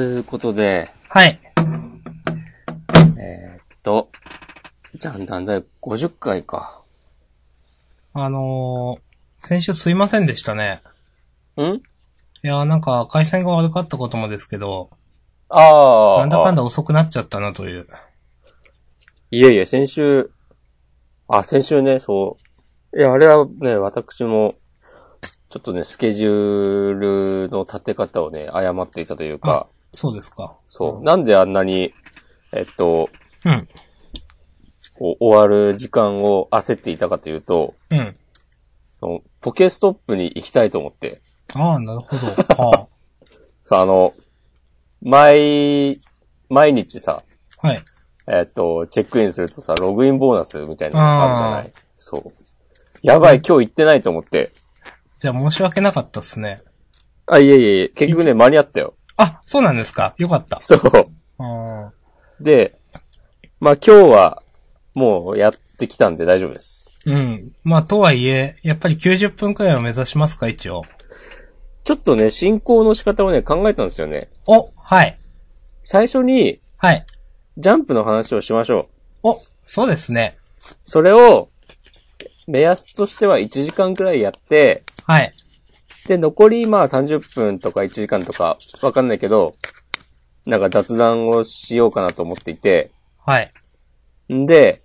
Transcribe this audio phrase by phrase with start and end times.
[0.00, 1.38] つうことで、はい。
[3.18, 4.10] えー、っと、
[4.94, 6.82] じゃんだんだい50回か。
[8.14, 9.10] あのー
[9.42, 10.82] 先週すいませんでしたね。
[11.58, 11.60] ん？
[11.62, 11.80] い
[12.42, 14.90] やーなんか回線が悪かったこともですけど、
[15.50, 16.20] ああ。
[16.20, 17.86] なんだかんだ遅くなっちゃったなという。
[19.30, 20.30] いえいえ、先週、
[21.28, 22.38] あ、先週ね、そ
[22.92, 22.98] う。
[22.98, 24.54] いや、あれはね、私も、
[25.50, 30.56] ちょっとね、スケジュールの立て方をね、誤っていたというか、そうですか。
[30.68, 31.02] そう。
[31.04, 31.92] なんであんなに、
[32.52, 33.10] えっと、
[33.44, 33.68] うん。
[34.98, 38.16] こう終わる時間を焦っていたかというと、うん。
[39.00, 41.22] そのポケストップに行きたいと思って、
[41.54, 42.26] ああ、なるほど。
[42.62, 42.86] は
[43.64, 44.12] さ、あの、
[45.02, 46.00] 毎、
[46.48, 47.22] 毎日さ、
[47.62, 47.66] あ。
[47.66, 47.84] はい。
[48.28, 51.72] えっと、チェックインするとさ、ログインボーナスみたいなのがあるじゃない？
[51.96, 52.32] そう。
[53.02, 54.52] やばい、今日行ってないと思って。
[55.18, 56.58] じゃあ申し訳なかったっすね。
[57.26, 58.94] あ、いえいえ、結局ね、間に合ったよ。
[59.20, 60.14] あ、そうなんですか。
[60.16, 60.60] よかった。
[60.60, 60.80] そう。
[61.38, 61.92] あ
[62.40, 62.78] で、
[63.60, 64.42] まあ今日は、
[64.94, 66.90] もうやってきたんで大丈夫です。
[67.06, 67.52] ーうん。
[67.62, 70.84] まあ、とはいえ、やっぱり90分くらいを目指しますか、一応。
[71.84, 74.30] ちょっとね、進行の仕方をね、考えたんですよね。
[74.46, 75.18] お、はい。
[75.82, 77.04] 最初に、はい。
[77.58, 78.88] ジャンプの話をしましょ
[79.22, 79.28] う。
[79.28, 80.38] お、そうですね。
[80.84, 81.48] それを、
[82.46, 85.32] 目安としては1時間くらいやって、はい。
[86.06, 89.54] で、残りまあ30分とか1時間とかわかんないけど、
[90.46, 93.52] なんか雑談をしようかなと思っていて、はい。
[94.32, 94.82] んで、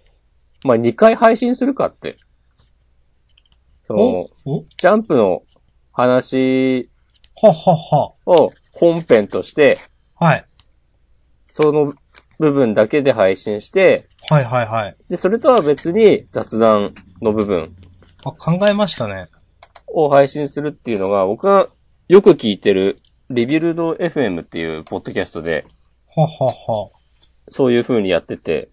[0.64, 2.18] まあ2回配信するかって。
[3.88, 4.30] その
[4.78, 5.44] ジャンプの
[5.92, 6.90] 話
[7.42, 8.14] ははは。
[8.26, 9.80] を本編として、
[10.16, 10.46] はい。
[11.48, 11.94] その
[12.40, 14.98] 部分だけで配信して、はいはいはい。
[15.08, 17.76] で、それとは別に雑談の部分
[18.26, 19.28] あ、考えましたね。
[19.96, 21.70] を配信するっていうのが、僕が
[22.10, 25.66] よく聞いてる、リビルド FM っていうポッドキャストで、
[26.14, 26.90] ははは。
[27.50, 28.70] そういう風にやってて、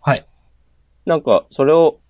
[0.00, 0.26] はい。
[1.06, 2.00] なんか、それを、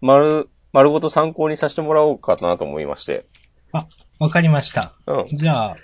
[0.00, 3.26] 丸、丸ごと参考にさせてもらおうかなと思いまして。
[3.72, 3.86] あ、
[4.18, 4.94] わかりました。
[5.06, 5.26] うん。
[5.36, 5.76] じゃあ、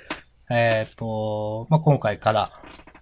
[0.51, 2.51] えっ、と、まあ、今回から、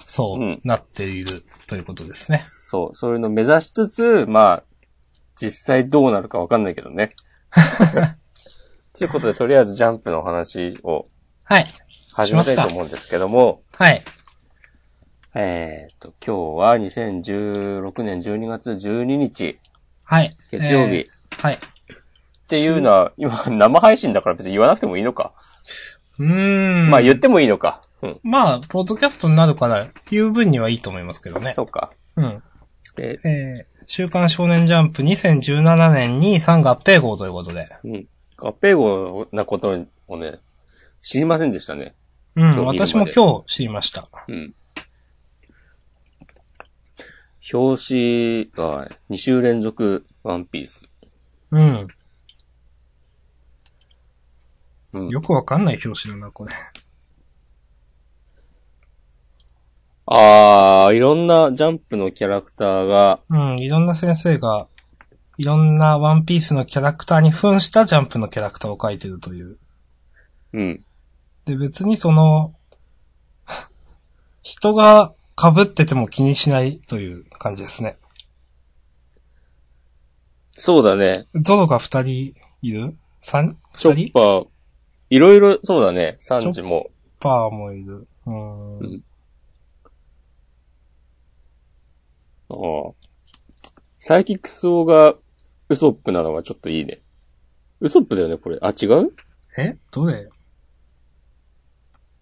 [0.06, 2.42] そううんなっているということですね。
[2.46, 4.64] そう、そういうのを目指しつつ、まあ、
[5.36, 7.14] 実際どうなるかわかんないけどね。
[8.96, 11.06] ということで、とりあえずジャンプの話を
[11.42, 11.66] はい。
[12.12, 14.04] 始めたいと思うんですけども、はい。
[15.34, 19.58] えっ、と、今日は2016年12月12日、
[20.04, 20.36] はい。
[20.50, 20.94] 月曜日。
[20.94, 21.54] えーはい。
[21.54, 25.32] っていうのは、今、生配信だから別に言わなくてもいいのか。
[26.18, 26.90] うーん。
[26.90, 27.82] まあ言ってもいいのか。
[28.02, 28.20] うん。
[28.22, 31.52] まあ、ポッドキャストになるから、言う分にはいいと思いますけどね。
[31.54, 31.90] そうか。
[32.16, 32.42] うん。
[32.94, 37.66] で、えー、週刊少年ジャンプ2017年に3合併号ということで。
[37.82, 38.06] うん。
[38.36, 40.40] 合併号なことをね、
[41.00, 41.94] 知りませんでしたね。
[42.36, 44.08] うん、私も今日知りました。
[44.28, 44.54] うん。
[47.52, 50.82] 表紙が2週連続ワンピース。
[51.50, 51.88] うん。
[54.94, 55.08] うん。
[55.10, 56.52] よくわかんない表紙だな、これ。
[60.06, 64.68] あー、いろんなジャンプのキャラクターが、うん、いろんな先生が、
[65.36, 69.58] いろんなワンピースのキャラクターに扮したジャンプのキャラクターを描いてるという。
[70.52, 70.84] うん。
[71.44, 72.54] で、別にその、
[74.42, 77.96] 人が被ってても気にしないという感じですね。
[80.52, 81.26] そうだね。
[81.34, 82.96] ゾロが二人いる？
[83.20, 83.56] 三？
[83.76, 84.48] チョ二人ッパー、
[85.10, 86.16] いろいろ、そうだね。
[86.20, 86.90] サンジも。
[87.18, 88.06] パーもいる。
[88.26, 88.78] うーん。
[88.78, 89.04] うん
[92.50, 92.92] ああ。
[93.98, 95.14] サイキックスオが
[95.68, 97.02] ウソップなのがちょっといいね。
[97.80, 98.58] ウソップだよね、これ。
[98.62, 99.12] あ、違う？
[99.58, 99.76] え？
[99.90, 100.28] どれ？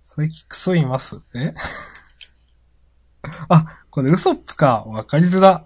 [0.00, 1.20] 最近クソいます？
[1.34, 1.54] え？
[3.48, 4.84] あ、これウソップか。
[4.86, 5.64] わかりづら。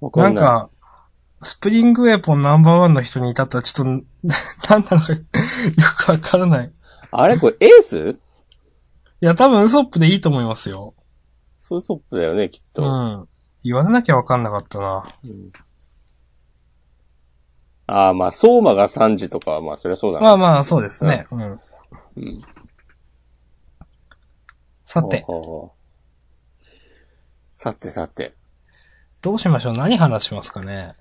[0.00, 0.34] わかない。
[0.34, 0.70] なんんか、
[1.42, 4.04] スプリングウェポンナンバーワンの人に至ったらちょっと、
[4.70, 5.18] なんなのかよ
[5.98, 6.66] くわからない。
[6.66, 6.70] い
[7.10, 8.18] あれこれエース？
[9.20, 10.94] や、多分ウソップでいいと思いますよ。
[11.58, 12.84] そうウソップだよね、きっうと。
[12.84, 13.28] ん。
[13.64, 15.04] 言われなきゃわかんなかったな。
[15.24, 15.52] うん
[17.86, 20.24] ああ、まあ、相馬がサンジとかは、まあ、そりゃそうだな。
[20.24, 21.24] まあまあ、そうですね。
[21.30, 21.60] うん。
[22.16, 22.42] うん。
[24.84, 25.76] さて、ほうほう
[27.54, 28.34] さてさて。
[29.22, 29.72] どうしましょう？
[29.72, 30.94] 何話しますかね？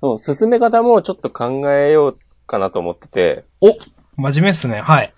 [0.00, 3.68] そう、進め方もちょっと考えようかなと思ってて、お
[4.16, 4.80] 真面目っすね。
[4.80, 5.14] はい。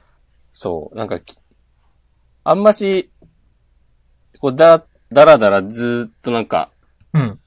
[0.53, 1.37] そう、なんかき、
[2.45, 3.11] あんまし、
[4.41, 6.76] こう、だ、だらだらずーっとなんか、うん。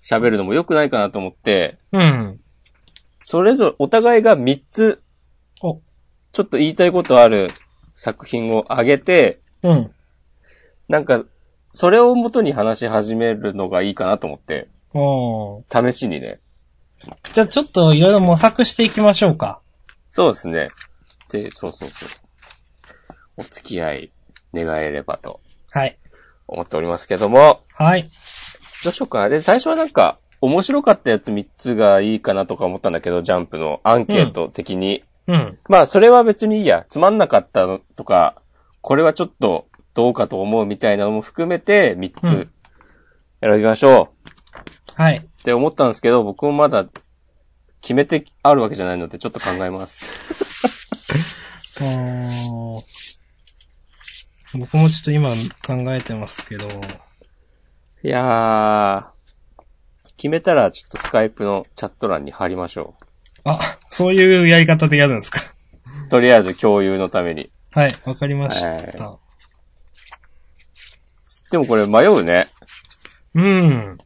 [0.01, 2.39] 喋るのも良くないかなと思って、うん。
[3.23, 5.01] それぞれお互いが3つ、
[5.61, 5.81] お、
[6.31, 7.51] ちょっと言いたいことある
[7.95, 9.91] 作品をあげて、うん。
[10.87, 11.23] なんか、
[11.73, 14.67] それを元に話し始めるのがいいかなと思って、
[15.71, 16.39] 試しにね。
[17.31, 19.61] じゃあちょっといろいろ模索していきましょうか。
[20.11, 20.67] そうですね。
[21.29, 22.09] で、そうそうそう。
[23.37, 24.11] お付き合い
[24.53, 25.39] 願えればと
[25.71, 25.97] はい。
[26.47, 28.09] 思っておりますけども、はい。
[28.83, 29.29] どうしようかな。
[29.29, 35.03] で、最初はなんか、面白かったやつ3つがいいかなとか思ったんだけど、ジャンプのアンケート的に。
[35.27, 35.57] うん。
[35.67, 36.85] まあ、それは別にいいや。
[36.89, 38.41] つまんなかったのとか、
[38.81, 42.49] これはちょっとどうかと思うみたいなのも含めて3つうん
[43.41, 44.13] 選びましょ
[44.97, 45.17] うはい。
[45.17, 46.85] って思ったんですけど、僕もまだ
[47.81, 50.05] 決めてあるわけじゃないのでちょっと考えます。
[54.53, 55.29] 僕もちょっと今
[55.65, 56.67] 考えてますけど、
[58.01, 59.05] いやー、
[60.17, 62.95] 決めたらちょっとスカイプのチャット欄に貼りましょ
[63.43, 63.59] あ、
[63.89, 65.39] そういうやり方でやるんですか？
[66.07, 66.09] う。
[66.09, 67.49] とりあえず共有のために。
[67.71, 69.05] はい、わかりました。
[69.05, 69.17] は
[71.51, 72.47] でもこれ迷うね。
[73.35, 73.97] うん。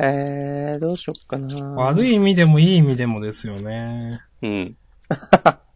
[0.00, 4.20] えー、どうしよっかな悪い意味でもいい意味でもですよね。
[4.42, 4.76] うん。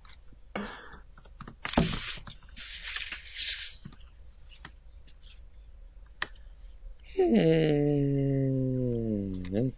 [7.34, 9.72] えー、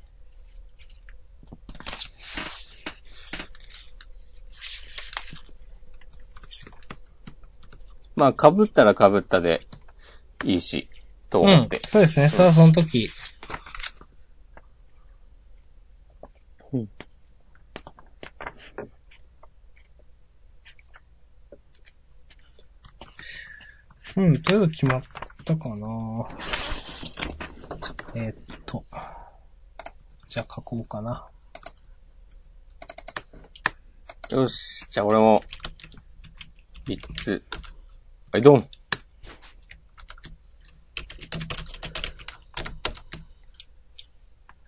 [8.16, 9.66] まあ、被ったら被ったで
[10.44, 10.88] いいし、
[11.30, 11.80] とうん思って。。
[11.86, 12.28] そうですね。
[12.28, 13.08] それはその時。
[24.16, 25.02] うん、とりあえず決まっ
[25.44, 25.76] たかな
[28.16, 28.84] えーっと。
[30.28, 31.26] じゃあ書こうかな。
[34.30, 34.86] よし。
[34.90, 35.40] じゃあ俺も、
[36.86, 37.42] 三つ。
[38.32, 38.68] はい、ドン。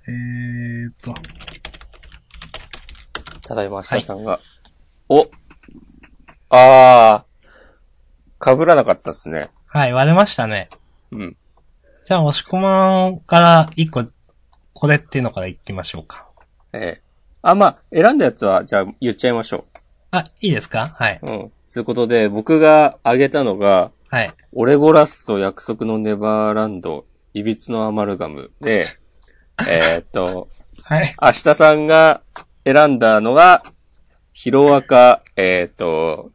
[0.09, 1.15] えーっと。
[3.43, 4.41] ただいま、明日さんが。
[5.09, 5.31] お
[6.51, 9.51] あー、被らなかったっすね。
[9.67, 10.69] はい、割れましたね。
[11.13, 11.37] うん。
[12.07, 14.05] じゃあ、押し込まんから一個、
[14.75, 16.29] これっていうのから言ってみましょうか。
[16.73, 17.03] ええ
[17.43, 19.65] あ、まあ、選んだやつは、じゃあ言っちゃいましょ
[20.13, 20.87] あ、いいですか？
[20.87, 21.19] はい。
[21.21, 21.33] う。
[21.33, 21.53] うん。
[21.73, 24.33] ということで、僕が挙げたのが、はい。
[24.53, 28.87] オレゴラスと約束のネバーランド、いびつのアマルガムで、
[29.69, 30.49] えーっと、
[30.85, 31.13] はい。
[31.21, 32.21] 明日さんが
[32.65, 33.65] 選んだのが、
[34.33, 36.31] ヒロアカ、えーっと、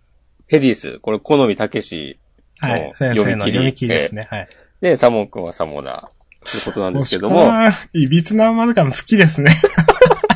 [0.48, 2.20] ヘディス、これ、好みたけし
[2.58, 2.90] はいも。
[2.92, 4.28] う先生の読み切り読み切りですね。
[4.30, 4.50] はい。
[4.82, 7.52] で、サモン君はサモナー、ということなんですけども、
[7.94, 9.52] いびつなマルカム好きですね。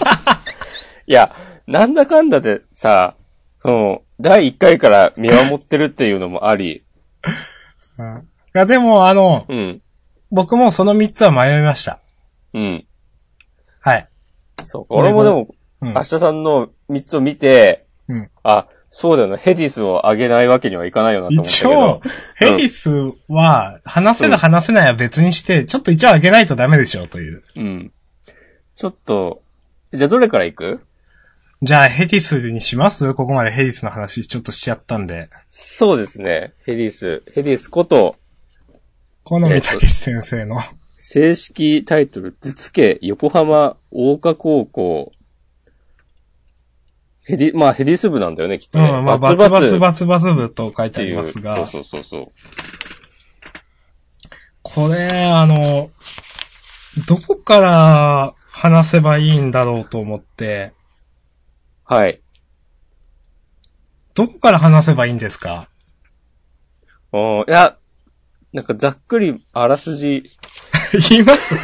[1.07, 1.35] いや、
[1.67, 3.15] なんだかんだでさ、
[3.61, 6.83] その、第1回から見守ってるっていうのもあり、
[7.97, 8.17] うん。
[8.19, 8.21] い
[8.53, 9.81] や、でも、あの、うん、
[10.31, 11.99] 僕もその3つは迷いました。
[12.53, 12.85] うん。
[13.79, 14.07] はい。
[14.65, 14.93] そうか。
[14.93, 15.47] 俺もでも、
[15.81, 16.03] うん明。
[16.03, 18.31] 日さんの3つを見て、うん。
[18.43, 22.01] あ、そうだよな、ヘディスを上げないわけにはいかないよなと思った一けど応。、
[22.37, 22.89] ヘディス
[23.27, 27.43] は、話せる話せないは別にして、ちょっと一応上げないとダメでしょうという。
[27.57, 27.91] うん。
[28.77, 29.43] ちょっと、
[29.91, 30.79] じゃあどれから行く？
[31.61, 33.13] じゃあ、ヘディスにします？
[33.15, 35.29] ここまでヘディスの話ちょっとしちゃったんで。
[35.49, 36.53] そうですね。
[36.65, 37.21] ヘディス。
[37.33, 38.15] ヘディスこと、
[39.25, 40.61] この三竹先生の。
[40.95, 45.11] 正式タイトル、図付横浜大花高校。
[47.25, 48.89] ヘディ、まあヘディス部なんだよね、きっとね。
[48.89, 51.55] うん、まあ、バツバツバツバツ部と書いてありますが。
[51.55, 52.31] そうそうそうそう。
[54.61, 55.89] これ、あの、
[57.07, 60.73] どこから話せばいいんだろうと思って、
[61.83, 62.21] はい。
[64.13, 65.67] どこから話せばいいんですか？
[67.11, 67.77] おーいや、
[68.53, 70.23] なんかざっくりあらすじ、
[71.09, 71.55] 言います？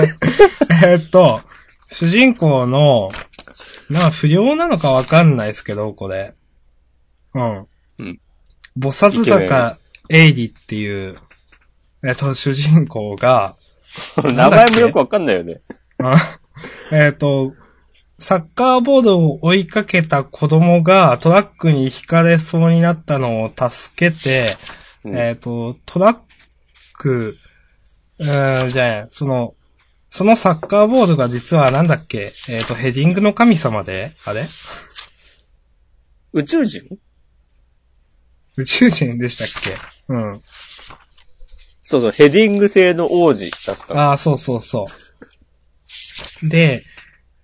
[0.86, 1.39] えーっと、
[1.88, 3.10] 主人公の、
[3.89, 6.34] まあ不良なのかわかんないですけど、これ。
[7.34, 7.67] うん。
[8.00, 8.20] うん。
[8.79, 9.77] 菩薩坂
[10.10, 11.15] エイディっていう、
[12.03, 13.55] えっと、主人公が、
[14.24, 15.62] 名前もよくわかんないよね。
[16.00, 16.39] あ
[16.91, 17.53] えっと、
[18.20, 24.55] サッカーボードを追いかけた子供がトラックに引かれそうになったのを助けて、
[25.03, 26.17] うんえっ、と、トラッ
[26.93, 27.38] ク、
[28.20, 29.55] うーん、じゃあ、その、
[30.13, 32.34] そのサッカーボードが実はなんだっけ？
[32.50, 34.12] えっ、と、ヘディングの神様で？
[34.25, 34.46] あれ？
[36.34, 37.00] 宇宙人？
[38.58, 39.80] 宇宙人でしたっけ？
[40.10, 40.41] うん。
[41.82, 44.01] そうそう、ヘディング製の王子だったの。
[44.01, 44.86] ああ、そうそうそ
[46.44, 46.50] う。
[46.50, 46.84] で、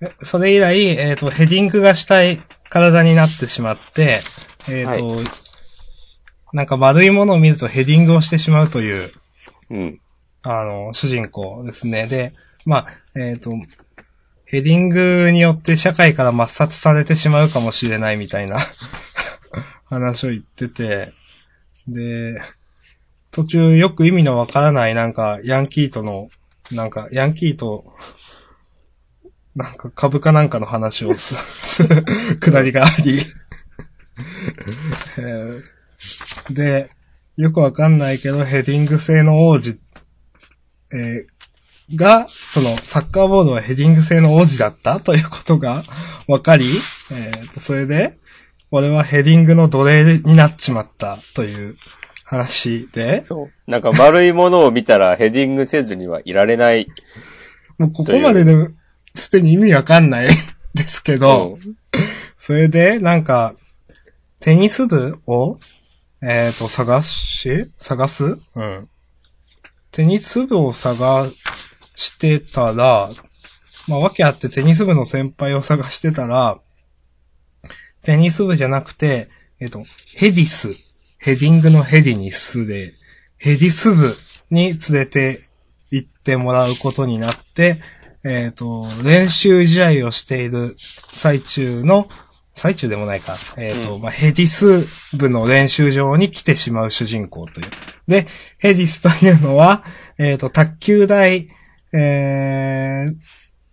[0.02, 4.20] えそれ以来、えっ、と、ヘディングがしたい体になってしまって、
[4.70, 5.22] えっ、と、
[6.52, 9.10] なんか丸いものを見るとヘディングをしてしまうという、
[9.70, 10.02] うん。
[10.42, 12.08] あの、主人公ですね。
[12.08, 12.34] で、
[12.68, 13.54] まあ、えっ、と、
[14.44, 18.58] ヘディングによって社会から抹殺されてしまうかもしれないみたいな
[19.88, 21.14] 話を言ってて、
[21.88, 22.42] で、
[23.32, 26.30] 途中よく意味のわからないなんかヤンキーとの、
[26.70, 27.96] なんかヤンキーと、
[29.56, 32.04] なんか株価なんかの話をす る
[32.42, 33.22] くだりがあり、
[36.54, 36.90] で、
[37.38, 39.80] よくわかんないけどヘディング製の王子
[40.92, 41.37] えー
[41.96, 45.00] が、その、サッカーボードはヘディング製の王子だった？
[45.02, 45.84] ということが
[46.28, 46.66] 分かり、
[47.14, 48.18] えーと、それで、
[48.72, 51.18] 俺はヘディングの奴隷になっちまった？
[51.36, 51.76] という
[52.26, 53.72] 話で、そう。
[53.72, 56.88] なんか丸いものを見たらヘディングせずにはいられない。
[57.78, 58.54] もうここまでで、
[59.16, 60.28] すでに意味わかんない
[60.74, 61.78] ですけど、うん
[62.40, 63.56] それで、なんか、
[64.40, 65.58] テニス部を、
[66.22, 68.38] えっ、と、探し探す？
[68.56, 68.88] うん。
[69.92, 71.28] テニス部を探
[71.98, 73.10] してたら、
[73.88, 76.60] まあ、わけあってテニス部の先輩を探してたら、
[78.04, 79.28] テニス部じゃなくて、
[79.60, 79.84] えっ、と、
[80.16, 80.76] ヘディス、
[81.18, 82.94] ヘディングのヘディにスで、
[83.38, 84.16] ヘディス部
[84.52, 85.42] に連れて
[85.90, 87.82] 行ってもらうことになって、
[88.24, 92.08] えっ、と、練習試合をしている最中の、
[92.54, 93.38] 最中でもないか。
[93.58, 94.86] えっ、と、うんまあ、ヘディス
[95.18, 97.68] 部の練習場に来てしまう主人公という。
[98.08, 98.28] で、
[98.60, 99.84] ヘディスというのは、
[100.20, 101.50] えっ、と、卓球台、
[101.98, 103.16] えー、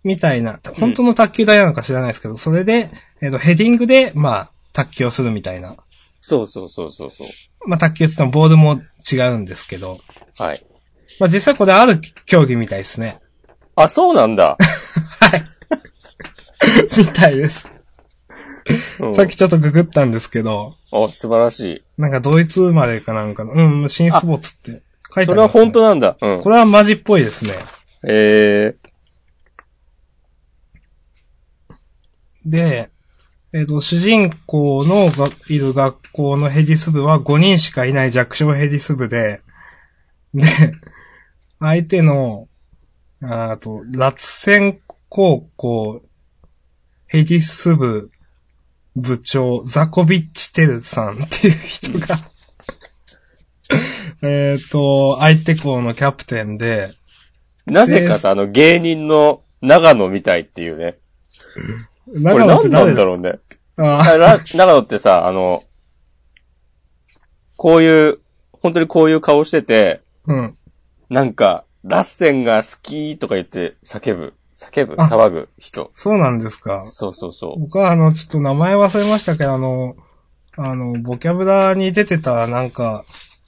[0.03, 2.89] みたいな、本当の卓球台なのか知らないですけど、それで、
[3.21, 5.75] えっ、と、ヘディングで、まあ、卓球をするみたいな。
[6.19, 7.27] そうそうそうそうそう。
[7.67, 9.99] まあ、卓球って言ってもボールも違うんですけど、
[10.37, 10.65] はい。
[11.19, 13.19] まあ、実際これある競技みたいですね。
[13.75, 14.57] あ、そうなんだ。
[15.19, 15.43] はい。
[16.97, 17.69] みたいです。
[17.69, 17.75] うん
[19.13, 21.83] さっきちょっとググったんですけど、あ、素晴らしい。
[22.01, 24.81] なんかドイツ生まれかなんかの、うん、新スポーツって書いて
[25.13, 26.17] ある、それは本当なんだ。
[26.19, 26.49] うんこ。
[26.49, 27.53] れはマジっぽいですね。
[28.07, 28.75] え
[32.45, 32.91] で、
[33.53, 39.41] えっ、と、主人公のがいる学校のヘディス部は5人しかいない弱小ヘディス部で、
[40.33, 40.43] で、
[41.59, 42.47] 相手の、
[43.21, 46.03] ああと、ラツセン高校
[47.07, 48.11] ヘディス部
[48.95, 52.17] 部長、ザコビッチテルさんっていう人が、
[54.21, 57.04] えっと、相手校のキャプテンで、ー、
[57.65, 60.97] なぜかさ、あの芸人の長野みたいっていうね。
[62.05, 63.39] これ何なんだろうね。
[63.77, 64.03] あ
[64.53, 65.63] 長野ってさ、あの、
[67.57, 68.19] こういう、
[68.51, 70.57] 本当にこういう顔してて、うん。
[71.09, 75.91] なんか、ラッセンが好きとか言って叫ぶ、叫ぶ、あ騒ぐ人。
[75.93, 76.83] そうなんですか？
[76.83, 77.59] そうそうそう。
[77.59, 79.95] 僕はあの、ちょっと名前忘れましたけど、あの、
[80.57, 83.05] あの、ボキャブラに出てた、なんか、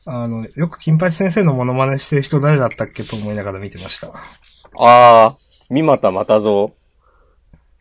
[0.09, 4.13] あの、よく金八先生のモノマネしてる人誰だったっけと思いながら見てました。
[4.79, 6.69] あー、三股又蔵。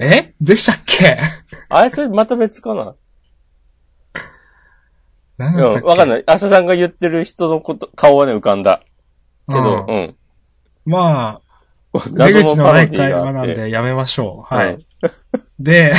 [0.01, 0.35] え？
[0.41, 1.19] でしたっけ？
[1.69, 2.97] あれ、それまた別かな？
[5.39, 5.81] 何だったっけ？
[5.83, 6.25] うん、わかんない。
[6.27, 8.83] 明日さんが言ってる人のこと、顔はね、浮かんだ。
[9.49, 10.17] けど、ううんん。
[10.85, 11.41] ま
[11.95, 13.55] あ、出謎口のないのパロディ会話なんがあって。
[13.55, 14.55] でやめましょう。
[14.55, 14.87] ははいい。
[15.61, 15.93] で、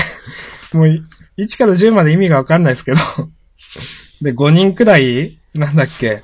[0.73, 1.01] もうい、
[1.37, 2.97] 1から10まで意味がわかんないですけど、
[4.21, 6.21] で、5人くらい、なんだっけ、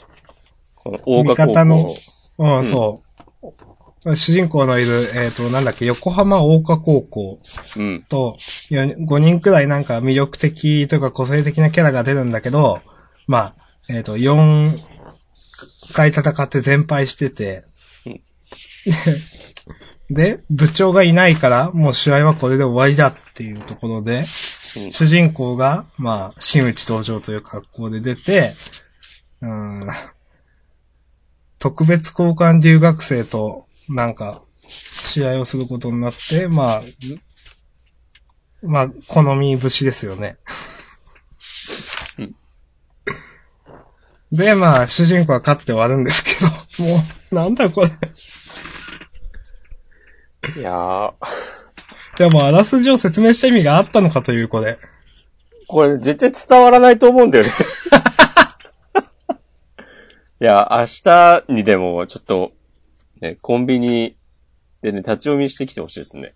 [0.75, 1.95] この大賀の校。
[2.39, 2.63] うん、ん。
[2.63, 3.01] そ
[4.05, 4.15] う。
[4.15, 7.39] 主人公のいる、えっ、と、なんだっけ、横浜大華高校。
[7.77, 8.03] うん。
[8.03, 8.35] と、
[8.69, 12.81] 5人くらいなんか魅力的とか個性的なキャラが出るんだけど、
[13.27, 13.55] まあ、
[13.89, 14.77] えっ、と、4
[15.93, 17.63] 回戦って全敗してて、
[18.05, 18.21] うん。
[20.13, 24.25] で、部長がいないから、もう試合はこれで終わりだっていうところで、
[24.77, 24.91] うん。
[24.91, 28.53] 主人公が、まあ、新内登場という格好で出て、
[29.43, 29.87] うん、
[31.59, 36.81] 特別交換留学生と、なんか、試合をすることになって、まあ、
[38.61, 40.37] まあ、好み節ですよね。
[44.31, 46.31] で、まあ、主人公は勝って終わるんですけ
[46.79, 47.87] ど、もう、なんだこれ。
[50.59, 51.13] いやー、
[52.17, 54.77] でも、あらすじを説明した意味があったのかという、これ。
[55.67, 57.51] これ絶対伝わらないと思うんだよね。
[60.43, 62.51] いや、明日にでも、ちょっと、
[63.21, 64.17] ね、コンビニ
[64.81, 66.33] でね、立ち読みしてきてほしいですね。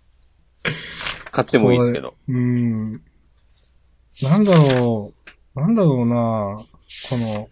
[1.30, 2.14] 買ってもいいですけど。
[2.26, 3.02] うーん。
[4.22, 5.12] なんだろ
[5.54, 6.64] う、なんだろうなこ
[7.18, 7.50] の、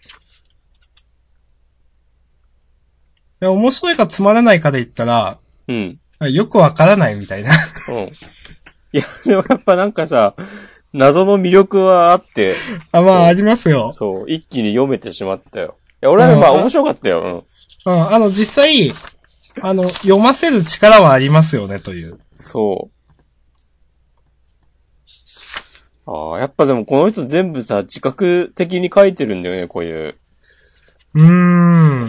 [3.43, 6.01] いや、面白いかつまらないかで言ったら、うん。
[6.21, 7.51] よくわからないみたいな。
[7.51, 7.97] うん。
[8.05, 8.09] い
[8.95, 10.35] や、でもやっぱなんかさ、
[10.95, 12.55] 謎の魅力はあって、
[12.93, 13.91] あ、まあ、ありますよ。
[13.91, 15.77] そう、一気に読めてしまったよ。
[16.03, 17.45] いや、俺はねまあうん面白かったよ。
[17.87, 18.93] うん、あの、実際、
[19.63, 22.13] あの、読ませる力はありますよね、という。
[22.13, 22.19] うん。
[22.37, 22.97] そう。
[26.07, 30.17] ああ、やっぱでもこの人全部さ、自覚的に書いてるんだよね、こういう。
[31.15, 32.07] うーん。
[32.07, 32.09] っ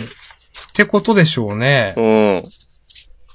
[0.74, 1.94] てことでしょうね。
[1.98, 2.44] うん。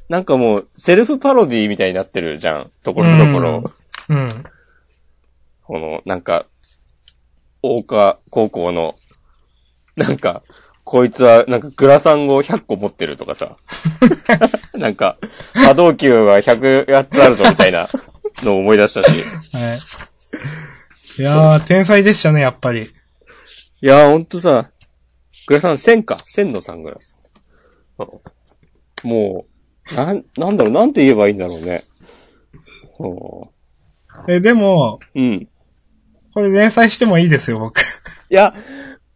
[0.08, 2.70] なんかもう、セルフパロディみたいになってるじゃん。
[2.82, 3.72] ところどころ。
[4.08, 4.44] うん。
[5.64, 6.46] この、なんか、
[7.62, 8.94] 大岡高校の、
[9.96, 10.42] なんか、
[10.84, 13.56] こいつは、なんかグラサンを100個持ってるとかさ。
[14.74, 15.16] なんか、
[15.54, 17.88] 波動球が108つあるぞみたいな
[18.42, 19.10] のを思い出したし。
[19.52, 19.78] はい。
[21.18, 22.90] いやー、天才でしたね、やっぱり。
[23.82, 24.70] いやーほんとさ、
[25.46, 26.18] グラサン1000か。
[26.26, 27.20] 1000のサングラス。
[27.98, 28.06] うん
[29.02, 29.46] も
[29.92, 31.82] う、なん、なんだろう、なんて言えばいいんだろうね。
[32.98, 35.48] うえ、でも、んうん。
[36.32, 37.80] これ連載してもいいですよ、僕。
[37.80, 37.82] い
[38.30, 38.54] や、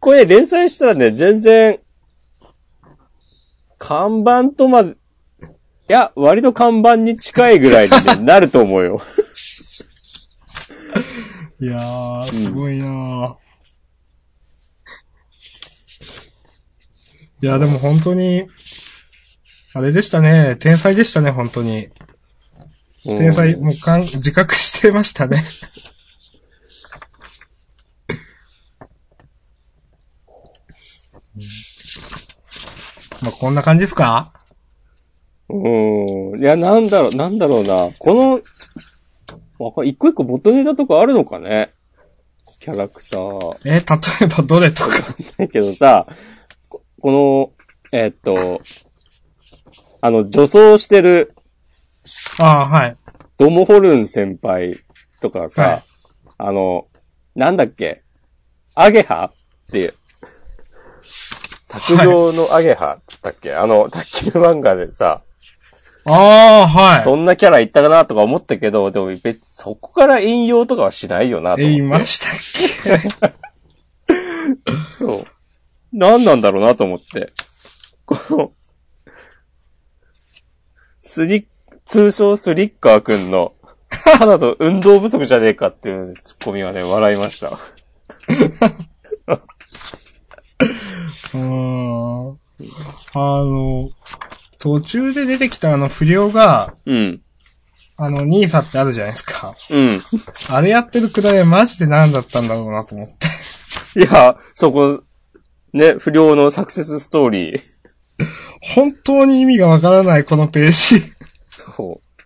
[0.07, 1.81] これ連載したらね、全然、
[3.77, 4.95] 看板とまで、い
[5.89, 9.01] や、割と看板に近いぐらいに、ね、なると思うよ。
[11.59, 13.35] いやー、すごいなー。
[17.41, 18.47] いや、でも本当に、
[19.73, 20.55] あれでしたね。
[20.55, 21.89] 天才でしたね、本当に。
[23.03, 25.43] 天才、うんもうかん、自覚してましたね。
[33.21, 34.33] まあ、こんな感じですか？
[35.49, 35.57] う
[36.37, 36.39] ん。
[36.41, 37.89] いや、なんだろう、なんだろうな。
[37.99, 38.41] この、
[39.65, 41.73] わか一個一個ボトネタとかあるのかね？
[42.59, 43.53] キャラクター。
[43.65, 43.79] え、例
[44.25, 44.89] えばどれとか？
[45.37, 46.05] だけどさ、
[46.69, 48.61] ここの、えーっと、
[50.01, 51.33] あの、女装してる
[52.39, 52.95] ああ、はい。
[53.37, 54.79] ドモホルン先輩
[55.21, 55.83] とかさ、はい
[56.39, 56.87] あの、
[57.35, 58.03] なんだっけ？
[58.75, 59.93] アゲハっていう。
[61.67, 65.21] 卓上のアゲハっつったっけ、あの、卓球漫画でさ、
[66.09, 67.01] ああ、はい。
[67.01, 71.73] そんなキャラいったかなとか思ったけど、でも別にそこから引用とかはしないよなと思って。
[71.73, 72.19] え、いまし
[73.19, 73.31] たっ
[74.97, 75.25] そう。
[75.91, 77.33] 何なんだろうなと思って。
[78.05, 78.51] この、
[81.01, 81.45] スリッ、
[81.85, 83.53] 通称スリッカーくんの、
[83.89, 87.59] ただと運動不足じゃねえかっていうツッコミはね、笑いました。
[90.59, 92.31] けうーん。
[92.31, 92.35] あ
[93.13, 93.89] の、
[94.59, 97.21] 途中で出てきたあの不良が、うん。
[97.97, 99.55] あの、ニーサってあるじゃないですか。
[99.69, 99.99] うん。
[100.49, 103.99] あれやってるくらいマジで何だったんだろうなと思って。
[103.99, 105.03] いや、そこ、
[105.73, 107.61] ね、不良のサクセスストーリー。
[108.75, 111.01] 本当に意味がわからないこのページ。
[111.49, 112.23] そう。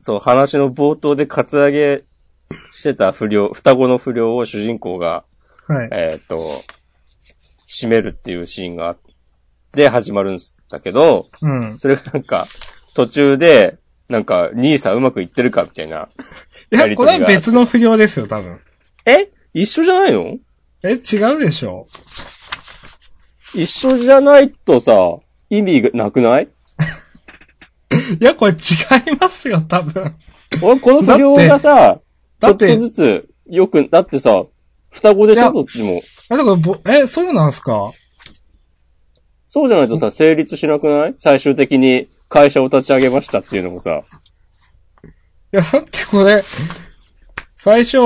[0.00, 2.04] そう、話の冒頭でカツアゲ
[2.72, 5.24] してた不良、双子の不良を主人公が、
[5.66, 5.88] はい。
[5.92, 6.62] えっ、と、
[7.66, 8.98] 締めるっていうシーンがあっ
[9.72, 10.38] て始まるん
[10.70, 11.78] だけど、うん。
[11.78, 12.46] それがなんか、
[12.94, 16.08] 途中で、なんか、兄さんうまくいってるかみたいな。
[16.72, 18.60] いや、これは別の不良ですよ、多分。
[19.04, 19.28] え？
[19.52, 20.36] 一緒じゃないの？
[20.84, 21.86] え、違うでしょ
[23.54, 24.92] 一緒じゃないとさ、
[25.50, 26.48] 意味がなくない？
[28.20, 30.14] いや、これ違いますよ、多分。
[30.62, 32.00] 俺、この不良がさ、
[32.40, 34.44] ちょっとずつ、よく、だってさ、
[34.96, 36.00] 双子でしょどっちも。
[36.30, 37.92] あ、だからぼ、え、そうなんすか？
[39.50, 41.14] そうじゃないとさ、成立しなくない？
[41.18, 44.02] 最終的に会社を立ち上げましたっていうのもさ。
[45.02, 46.42] いや、だってこれ、
[47.56, 47.98] 最初、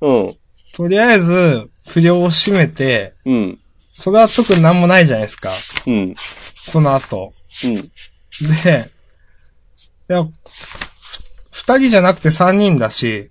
[0.00, 0.36] うん。
[0.72, 3.58] とりあえず、不良を閉めて、うん。
[3.92, 5.52] それは特になんもないじゃないですか。
[5.86, 6.14] うん。
[6.16, 7.32] その後。
[7.64, 7.74] うん。
[7.74, 8.90] で、
[10.08, 10.30] いや、ふ
[11.52, 13.30] 二人じゃなくて三人だし、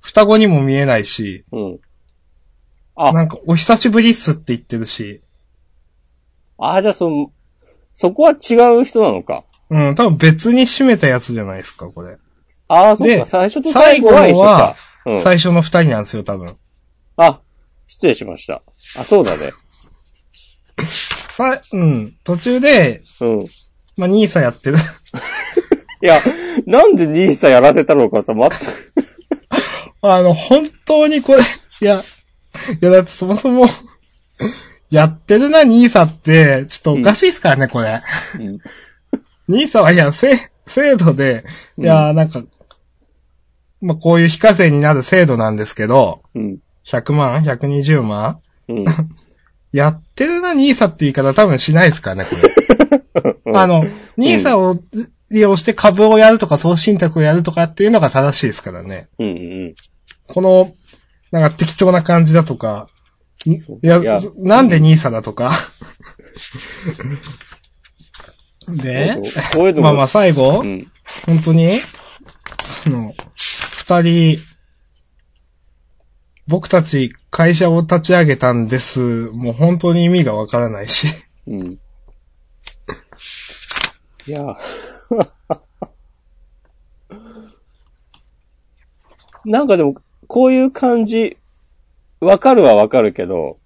[0.00, 1.80] 双子にも見えないし、うん。
[3.00, 5.22] あなんかお久しぶりっすって言ってるし、
[6.58, 7.30] ああ、じゃあそ、
[7.94, 9.44] そこは違う人なのか。
[9.70, 12.16] うん、多分別に閉めたやつじゃないですか、これ。
[12.66, 13.26] ああ、そっでか。
[13.26, 14.76] 最初と最後は一緒か。
[15.06, 15.18] うん。
[15.20, 16.56] 最初の二人なんですよ、多分。
[17.16, 17.40] あ、
[17.86, 18.62] 失礼しました。
[18.96, 19.38] あ、そうだね。
[21.30, 23.42] さ、うん、途中で、うん。
[23.42, 23.48] い
[23.96, 24.76] まあ、ニーサやってる。
[26.00, 26.18] や、
[26.66, 28.54] なんでニーサやらせたのかさ、全く。
[30.02, 31.40] あの、本当にこれ、
[31.80, 32.02] いや、
[32.80, 33.66] いや、だってそもそも、
[34.90, 38.00] やってるな、ニーサって、ちょっとおかしいですからね、これ。
[38.40, 38.58] うん
[39.48, 40.30] ニーサは、いや、せ、
[40.66, 41.44] 制度で、
[41.78, 42.42] いや、なんか、
[43.80, 46.58] まあ、こういう非課税になる制度なんですけど、うん。
[46.84, 48.84] 100万 ?120 万うん。
[49.72, 52.36] やってるな、ニーサって言い方多分しないですからね、こ
[53.22, 53.36] れ。
[53.54, 53.84] あの、
[54.16, 54.76] ニーサを
[55.30, 59.08] 利用して株をやるとか投資信託をやるとかっていうのが正しいですからね。
[59.18, 59.74] うんうん。
[60.26, 60.72] この、
[61.30, 62.88] なんか適当な感じだとか、
[63.46, 65.52] んいや、いやなんでニーサだとか。
[68.68, 69.16] で、
[69.80, 70.90] まあまあ最後、うん。
[71.24, 71.80] 本当に、
[72.84, 74.38] その、二人、
[76.46, 79.00] 僕たち会社を立ち上げたんです。
[79.00, 81.06] もう本当に意味がわからないし。
[81.46, 81.78] うん。
[84.26, 84.44] いや、
[89.44, 89.94] なんかでも、
[90.28, 91.36] こういう感じ、
[92.20, 93.58] わかるはわかるけど、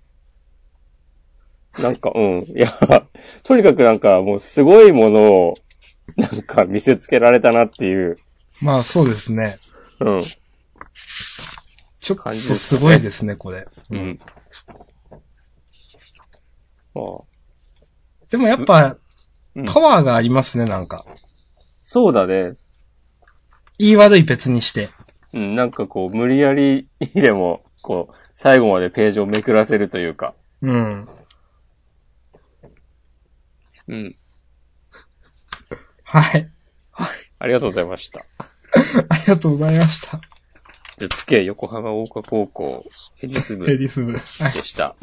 [1.80, 2.42] なんか、うん。
[2.42, 2.72] いや、
[3.42, 5.54] とにかくなんかもうすごいものを、
[6.16, 8.18] なんか見せつけられたなっていう、
[8.60, 9.58] まあそうですね。
[10.00, 10.20] うん。
[10.20, 13.66] ちょっ感じとですごいですね、これ。
[13.90, 14.20] うん。
[16.94, 17.20] まあ、
[18.30, 21.04] でもやっぱ、うんパワーがありますね、なんか。
[21.84, 22.54] そうだね。
[23.78, 24.88] 言い悪い別にして。
[25.32, 30.34] うん、なんかこう、無理やりでも、こう、最後までページをめくらせるというか。
[30.60, 31.08] うん。
[33.88, 34.16] うん。
[36.04, 36.50] はい。
[37.38, 38.24] ありがとうございました。
[39.08, 40.20] ありがとうございました。
[40.96, 42.84] 絶景横浜大岡高校
[43.16, 44.12] ヘジス部でヘディス部。
[44.12, 44.52] はい。
[44.52, 44.94] した。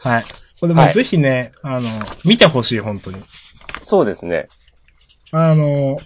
[0.00, 0.24] はい。
[0.60, 1.88] これもはいぜひね、あの、
[2.24, 3.22] 見てほしい、本当に。
[3.82, 4.48] そうですね。
[5.32, 5.98] あの、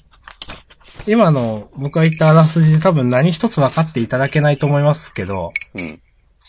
[1.08, 6.00] 今の僕が言ったあらすじで多分何一つ分かっていただけないと思いますけど、うん。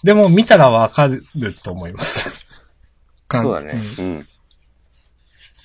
[0.04, 1.24] でも見たら分かる
[1.64, 2.46] と思います。
[3.32, 3.74] そうだね。
[3.74, 4.20] んうん。
[4.22, 4.26] い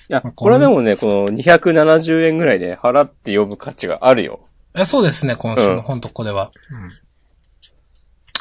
[0.09, 4.39] や、まあこれはでもね、この270円ぐらいで払って読む価値があるよ。
[4.75, 6.51] えそうですね、今週うんの本当これは。
[6.71, 6.89] うん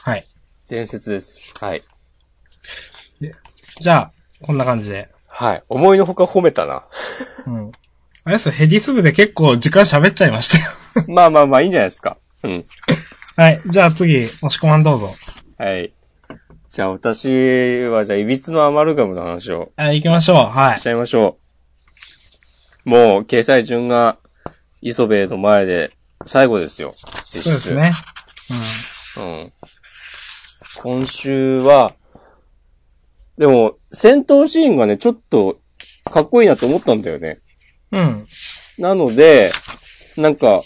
[0.02, 0.26] はい。
[0.68, 1.54] 伝説です。
[1.58, 1.82] はい。
[3.80, 4.12] じゃあ、
[4.42, 5.08] こんな感じで。
[5.26, 5.62] はい。
[5.68, 6.84] 思いのほか褒めたな。
[7.46, 7.72] うん。
[8.24, 11.06] あれですよ、ヘディス部で結構時間喋っちゃいましたよ。
[11.08, 12.16] まあまあまあ、いいんじゃないですか。
[12.42, 12.64] うん。
[13.36, 13.60] はい。
[13.66, 15.14] じゃあ次、押し込まんどうぞ。
[15.58, 15.92] はい。
[16.70, 20.36] じゃあ私は、じゃあ、いびつのアマルガムの話をはい、行きましょう。
[20.36, 20.80] はいし。
[20.80, 21.38] ちゃいましょ
[22.86, 22.88] う。
[22.88, 24.16] もう、掲載順が、
[24.80, 25.92] 磯部の前で、
[26.24, 26.92] 最後ですよ。
[27.24, 27.50] 実質。
[27.50, 27.92] そうですね。
[29.18, 29.52] うん。
[30.82, 31.94] 今週は、
[33.36, 35.58] でも、戦闘シーンがね、ちょっと、
[36.10, 37.40] かっこいいなと思ったんだよね。
[37.94, 38.00] うん。
[38.00, 38.26] うん。
[38.78, 39.52] なので、
[40.16, 40.62] なんか、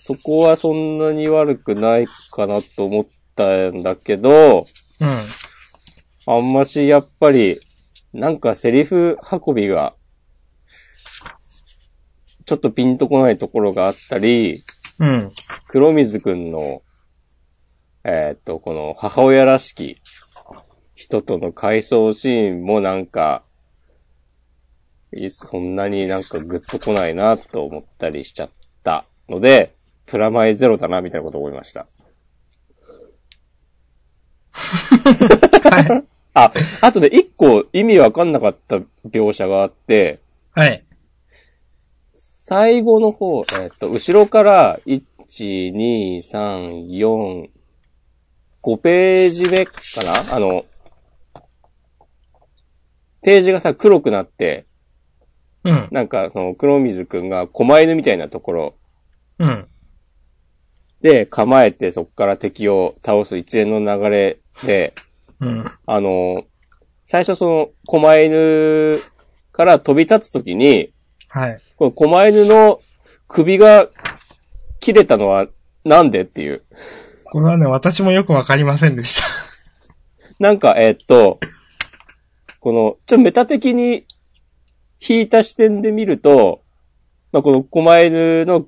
[0.00, 4.66] そこはそんなに悪くないかなと思ったんだけど、
[5.00, 6.34] うん。
[6.34, 7.60] あんましやっぱり、
[8.12, 9.94] なんかセリフ運びが、
[12.46, 14.64] ちょっとピンとこないところがあったり、
[14.98, 15.30] うん。
[15.68, 16.82] 黒水くんの、
[18.04, 20.00] えーっと、この母親らしき
[20.94, 23.53] 人との回想シーンもなんか、い
[25.30, 28.50] そんなになんかグッとこないなと思ったりしちゃっ
[28.82, 29.74] たので、
[30.06, 31.86] プラマイゼロだなみたいなことを思いました。
[34.52, 36.04] はい。
[36.34, 40.20] あ、あとね、一個意味わかんなかった描写があって、
[40.52, 40.84] はい。
[42.12, 47.48] 最後の方、えーっと、後ろから、1、2、3、4、
[48.62, 49.72] 5ページ目か
[50.04, 50.34] な？
[50.34, 50.64] あの、
[53.22, 54.66] ページがさ、黒くなって、
[55.64, 55.88] うん。
[55.90, 58.74] なんか、その、黒水くんが狛犬みたいなところ
[59.38, 59.66] うん。
[61.00, 64.94] で構えて、そこから敵を倒す一連の流れで、
[65.40, 65.70] うん。
[65.86, 66.44] あの、
[67.04, 68.98] 最初その、狛犬
[69.52, 70.92] から飛び立つときに、
[71.28, 71.58] はい。
[71.76, 72.80] この狛犬の
[73.28, 73.88] 首が
[74.80, 75.46] 切れたのは
[75.84, 76.62] なんでっていう。
[77.24, 79.26] これはね、私もよくわかりませんでした。
[80.38, 81.40] なんか、えーっと、
[82.60, 84.06] この、ちょっとメタ的に
[85.06, 86.62] 引いた視点で見ると、
[87.32, 88.66] まあ、この狛犬の、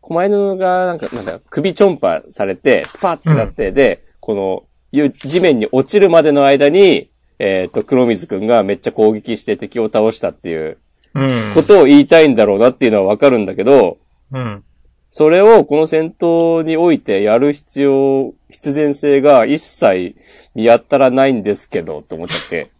[0.00, 10.78] 狛犬がなんか、なんだ、首ちょんぱされて、スパーってなって、で、この、ゆ地面に落ちるまでの間に、えーっと、黒水くんがめっちゃ攻撃して敵を倒したっていう
[11.14, 11.54] うん。
[11.54, 13.98] ことを言いたいんだろうなっていうのはわかるんだけど、
[14.32, 14.64] うん。
[15.10, 20.16] それをこの戦闘においてやる必要、必然性が一切
[20.54, 22.70] 見当たらないんですけど、と思っちゃって。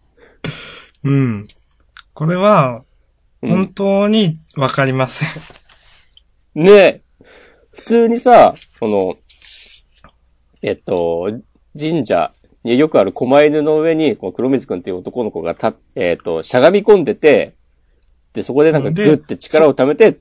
[1.04, 1.48] うん。
[2.14, 2.82] これは、
[3.42, 5.28] うん本当にわかりません。
[6.64, 7.02] ねえ。
[7.72, 9.16] 普通にさ、その、
[10.62, 11.30] えっと、
[11.78, 17.54] 神社によくある狛犬の上に、この黒水くんっていう男の子が立って、えっと、しゃがみ込んでて、
[18.32, 20.16] で、そこでなんかグでッて力を溜めて、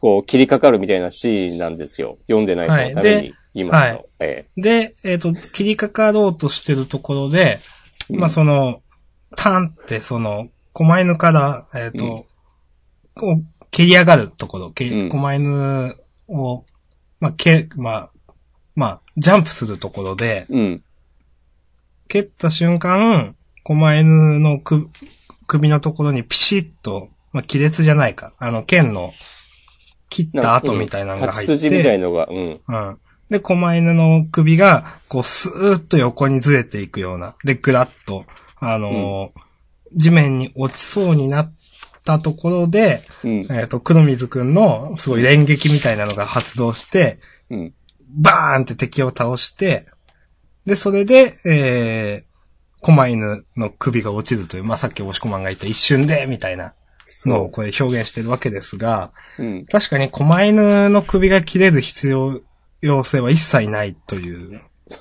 [0.00, 2.18] こう切りかかるみたいなシーンなんですよ。
[2.28, 3.94] 読んでない人のために言いますと。
[3.96, 7.58] はいえで、えっ、と、切りかかろうとしてるところで、
[8.10, 8.82] えまあ、その、
[9.36, 10.48] タンって、その、
[10.78, 12.24] 狛犬から、えっ、と、うん
[13.14, 15.96] こう、蹴り上がるところ、けうん狛犬
[16.28, 16.64] を、
[17.18, 18.10] まあ、け、まあ、
[18.76, 20.84] まあ、ジャンプするところで、うん。
[22.06, 24.88] 蹴った瞬間、狛犬のく
[25.48, 28.32] 首のところにピシッと、まあ、亀裂じゃないか。
[28.38, 29.12] あの、剣の
[30.10, 31.56] 切った跡みたいなのが入って。
[31.56, 32.60] 筋みたいのが、うん。
[32.68, 32.98] うん。
[33.30, 37.34] で、狛犬の首が、こう、スーッと横にずれていくような。
[37.44, 38.24] で、ぐらっと、
[38.60, 39.47] あのー
[39.94, 41.54] 地面に落ちそうになっ
[42.04, 43.46] たところで、うん。
[43.50, 47.20] えっ、と、黒水くんの、すごい連撃みたいなのが発動して、
[47.50, 47.74] うん。
[48.08, 49.86] バーンって敵を倒して、
[50.66, 52.28] で、それで、えー、
[52.80, 56.74] 狛犬の首が落ちるという、まあ、さっき押し込まんが言った一瞬で、みたいな
[57.26, 59.66] のをこれ表現してるわけですが、うん。
[59.66, 62.40] 確かに狛犬の首が切れる必要、
[62.80, 64.60] 要性は一切ないという。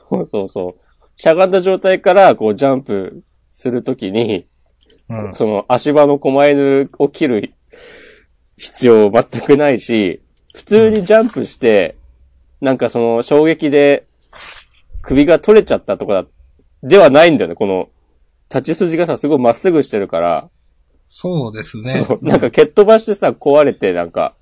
[0.10, 0.88] そうそうそう。
[1.16, 4.48] しゃがんだ状態から、こう、ジャンプするときに、
[5.10, 5.36] うん。
[5.36, 7.54] その足場の狛犬を切る
[8.58, 10.22] 必要全くないし、
[10.54, 11.96] 普通にジャンプして、
[12.62, 14.08] なんかその衝撃で
[15.02, 16.30] 首が取れちゃったとかだ、
[16.84, 17.56] ではないんだよね。
[17.56, 17.90] この
[18.50, 20.50] 立ち筋がさ、すごいまっすぐしてるから、
[21.08, 22.06] そうですね。
[22.22, 24.34] なんか蹴っ飛ばしてさ、壊れてなんか、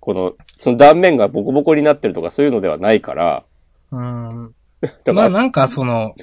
[0.00, 3.44] この、その断面がボコボコになってるとかそういうのではないから、
[3.90, 4.54] うん。
[5.12, 6.14] まあなんかその、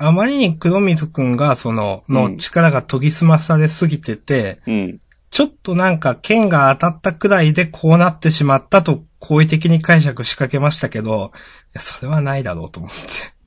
[0.00, 5.00] あまりに黒水くんがその、うんの力が研ぎ澄まされすぎてて、うん。
[5.30, 11.38] ちょっとなんか剣が当たったくらいでこうなってしまったと好意的に解釈しかけましたけど、い
[11.74, 12.96] や、それはないだろうと思って。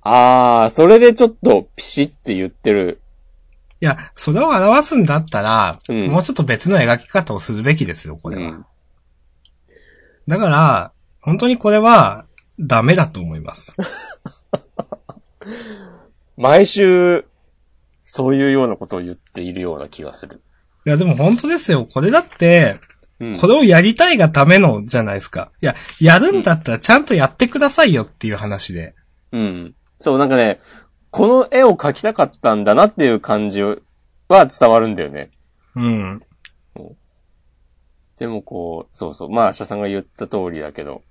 [0.01, 3.01] あー、それでちょっとピシって言ってる。
[3.79, 8.51] いや、それを表すんだったら、うんもうちょっと別の描き方をするべきですよ、これは。
[8.51, 8.65] うん
[10.27, 12.25] だから、本当にこれは、
[12.59, 13.75] ダメだと思います。
[16.41, 17.25] 毎週、
[18.01, 20.41] そういうようなことを言っているような気がする。
[20.88, 21.86] いや、でも本当ですよ。
[21.86, 22.80] これだって、
[23.19, 23.38] うん。
[23.38, 25.51] これをやりたいがためのじゃないですか。
[25.62, 28.95] いや、やるんだったらちゃんとやってくださいよっていう話で。
[29.32, 29.75] うん。
[29.99, 30.60] そう、なんかね、
[31.12, 33.77] この絵を描きたかったんだなっていう感じは
[34.27, 35.30] 伝わるんだよね。
[35.75, 36.23] うん。
[38.17, 41.04] でもこう、そうそう、まあ、社さんが言った通りだけど、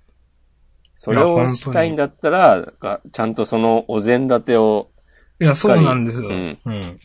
[0.93, 2.73] それをしたいんだったら、
[3.13, 4.90] ちゃんとそのお膳立てを
[5.41, 6.29] いや、そうなんですよ。
[6.29, 6.99] ううんん。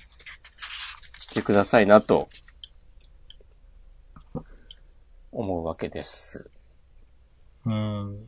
[1.18, 2.29] してくださいなと、
[5.33, 6.51] 思うわけです。
[7.64, 8.27] うん。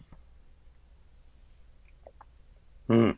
[2.89, 3.11] うん。
[3.11, 3.17] っ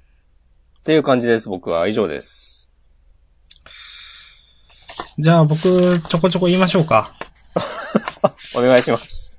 [0.82, 1.86] ていう感じです、僕は。
[1.86, 2.72] 以上です。
[5.16, 7.12] じゃあ僕、ちょこちょこ言いましょうか。
[8.56, 9.36] お願いします。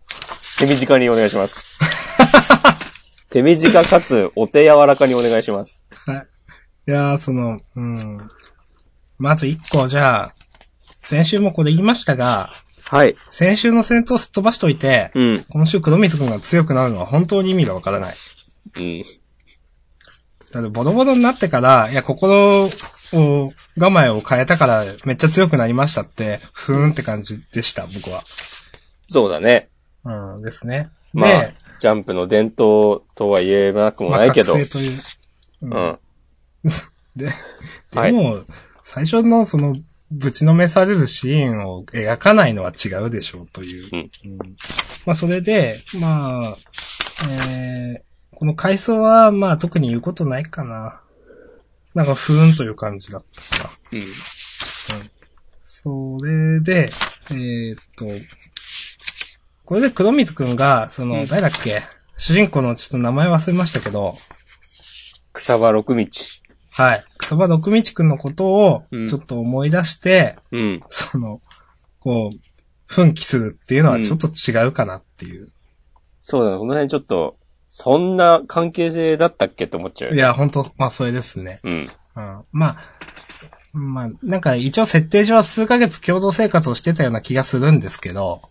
[0.58, 1.78] 手短にお願いします。
[3.30, 5.82] 手短かつ、お手柔らかにお願いします。
[6.08, 6.31] い
[6.86, 8.18] やー、その、うん。
[9.18, 10.34] まず一個、じゃあ、
[11.04, 12.50] 先週もこれ言いましたが、
[12.92, 13.16] はい。
[13.30, 15.46] 先週の戦闘すっ飛ばしといて、うん。
[15.50, 18.16] 今週黒水くんが強くなるのは本当に意味がわからない。
[18.78, 19.04] うん。
[20.52, 22.70] だってボロボロになってから、いや、心を、
[23.14, 28.24] 我慢を変えたからめっちゃ強くなりましたって、ふーんって感じでした、僕は。
[29.08, 29.70] そうだね。
[30.04, 30.90] うん、ですね。
[31.14, 34.54] まあで、、ジャンプの伝統とは言えなくもないけど。
[34.54, 35.00] まあ覚醒という。
[35.62, 35.70] うん。
[35.70, 36.00] で、は
[37.16, 38.44] いでも、
[38.84, 39.76] 最初のその、
[40.12, 43.90] ぶちのめされるシーンを描かないのは違うでしょうという。
[43.94, 44.38] うんうん
[45.06, 46.58] まあ、それで、まあ、
[47.30, 51.02] えー、この回想は、まあ、特に言うことないかな。
[51.94, 53.70] なんか、ふーんという感じだったかな。
[53.94, 54.04] うん。
[55.64, 56.90] それで、
[57.32, 58.06] えーっと、
[59.66, 61.82] これで黒水くんが、その、うん誰だっけ？
[62.18, 64.14] 主人公のちょっと名前忘れましたけど、
[65.34, 66.06] 草場六道。
[66.72, 67.04] はい。
[67.18, 70.84] 草場六道くんのことをうん、ちょっと思い出して、うん。
[70.90, 71.42] その、
[72.00, 72.38] こう、
[72.86, 75.52] 奮起するっていうのはちょっと違うかなっていう。
[76.22, 76.58] そうだね。
[76.58, 77.38] この辺ちょっと、
[77.70, 80.16] そんな関係性だったっけって思っちゃう。
[80.16, 81.60] いや、本当まあ、それですね。
[81.64, 81.74] うん。
[81.74, 82.44] うん。
[82.52, 82.78] まあ、
[83.74, 88.42] まあ、なんか一応設定上は数ヶ月共同生活をしてたような気がするんですけど、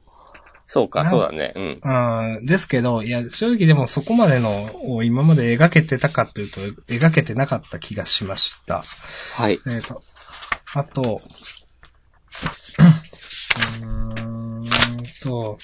[0.72, 1.52] そうか、そうだね。
[1.56, 1.80] うん。
[2.36, 8.84] うん、ですけど、いや、正直でもそこまでのを今まで描けてたかというと、描けてなかった気がしました。
[9.34, 9.58] はい。
[9.66, 10.00] えっ、と、
[10.74, 11.18] あと、
[13.80, 14.62] うーん
[15.24, 15.58] と、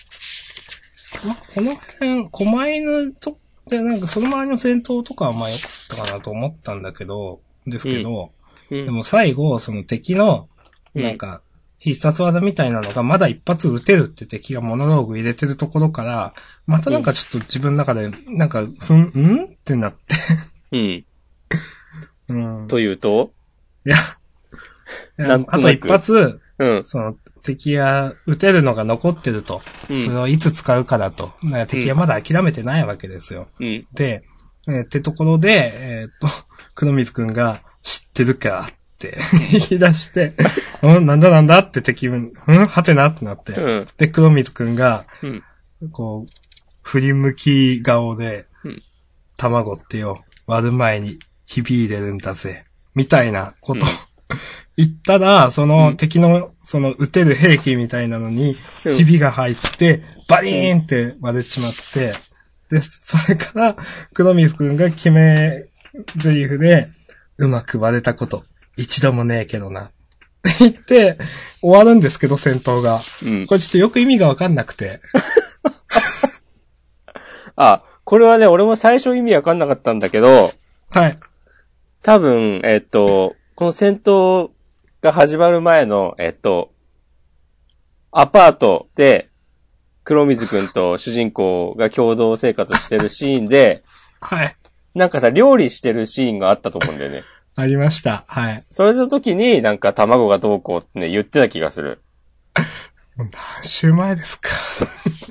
[1.24, 3.38] ま、この辺、狛犬と、
[3.68, 8.32] で、なんかその周りの戦闘とかはまあ良かったかなと思ったんだけど、ですけど、
[8.70, 10.48] うんでも最後、その敵の、
[10.94, 11.42] なんか、
[11.78, 16.34] 必殺技みたいなのがまだ一発撃てるって敵がモノローグ入れてるところから、
[16.66, 19.44] またなんかちょっと自分の中で、なんか、ふん、ん？
[19.44, 20.16] ってなって。
[20.72, 21.04] うん。
[22.28, 22.66] うん。
[22.66, 23.32] というと？
[23.86, 23.96] いや、
[25.48, 26.84] あと一発、うん。
[26.84, 29.60] その、敵が撃てるのが残ってると。
[29.88, 31.32] うんそれをいつ使うかだと。
[31.44, 33.48] だ敵はまだ諦めてないわけですよ。
[33.60, 33.86] うん。
[33.92, 34.24] で、
[34.66, 36.26] えーってところで、えーっと、
[36.74, 39.16] 黒水くんが、知ってるかって
[39.68, 40.32] 言い出して、
[40.82, 43.52] うん、なんだなんだって敵分、うんはてなってなって。
[43.52, 43.86] うん。
[43.96, 45.42] で、黒水くんが、うん。
[45.92, 46.32] こう、
[46.82, 48.82] 振り向き顔で、うん
[49.38, 52.64] 卵ってよ、割る前に響いてるんだぜ。
[52.94, 53.86] みたいなこと、うん
[54.78, 62.12] 言ったら、その、うん敵の、その、撃てる兵器みたいなのに、うんひびが入って、バリーンって割れちまって、
[62.70, 63.76] で、それから、
[64.12, 65.66] 黒水くんが決め
[66.16, 66.88] 台詞で、
[67.38, 68.44] うまく割れたこと、
[68.76, 69.84] 一度もねえけどな。
[69.84, 69.90] っ
[70.42, 71.18] て言って、
[71.60, 73.00] 終わるんですけど、戦闘が。
[73.24, 73.54] うんこ。
[73.54, 75.00] れちょっとよく意味がわかんなくて。
[77.56, 80.52] あ、これはね、俺も最初意味わかんなかったんだけど、
[80.90, 81.18] はい。
[82.02, 84.50] 多分、えっと、この戦闘
[85.00, 86.70] が始まる前の、えっと、
[88.12, 89.28] アパートで、
[90.04, 93.82] 黒水くんと主人公が共同生活してるシーンで、
[94.20, 94.56] はい。
[94.94, 97.24] なんかさ、料理してるシーンがあったと思うんだよね。
[97.56, 98.24] ありました。
[98.28, 98.60] はい。
[98.60, 102.02] それの時になんか卵がどうこうってね、言ってた気がする。
[103.16, 103.30] 何
[103.64, 104.50] 週前ですか？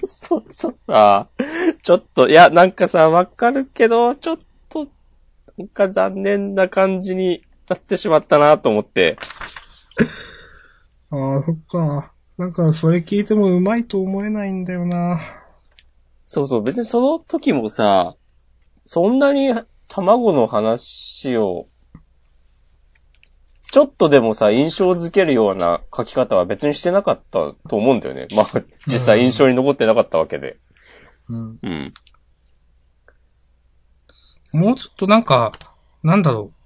[0.07, 4.37] そ、そ、あーちょっと、いや、なんかさ、わかるけど、ちょっ
[4.69, 4.87] と、
[5.55, 9.17] なんか残念な感じになってしまったなと思って。
[11.11, 12.11] ああ、そっか。
[12.39, 15.21] なんか、それ聞いてもうまいと思えないんだよな。
[16.25, 18.15] そうそう、別にその時もさ、
[18.87, 19.53] そんなに
[19.87, 21.67] 卵の話を、
[23.75, 27.21] ちょっとでもさ、印象づけるような書き方は別にしてなかった
[27.67, 28.27] と思うんだよね。
[28.33, 30.55] まあ、実際印象に残ってなかったわけで。
[31.27, 31.59] うん。
[31.61, 31.91] うん。
[34.53, 35.51] もうちょっとなんか、
[36.03, 36.57] なんだろう。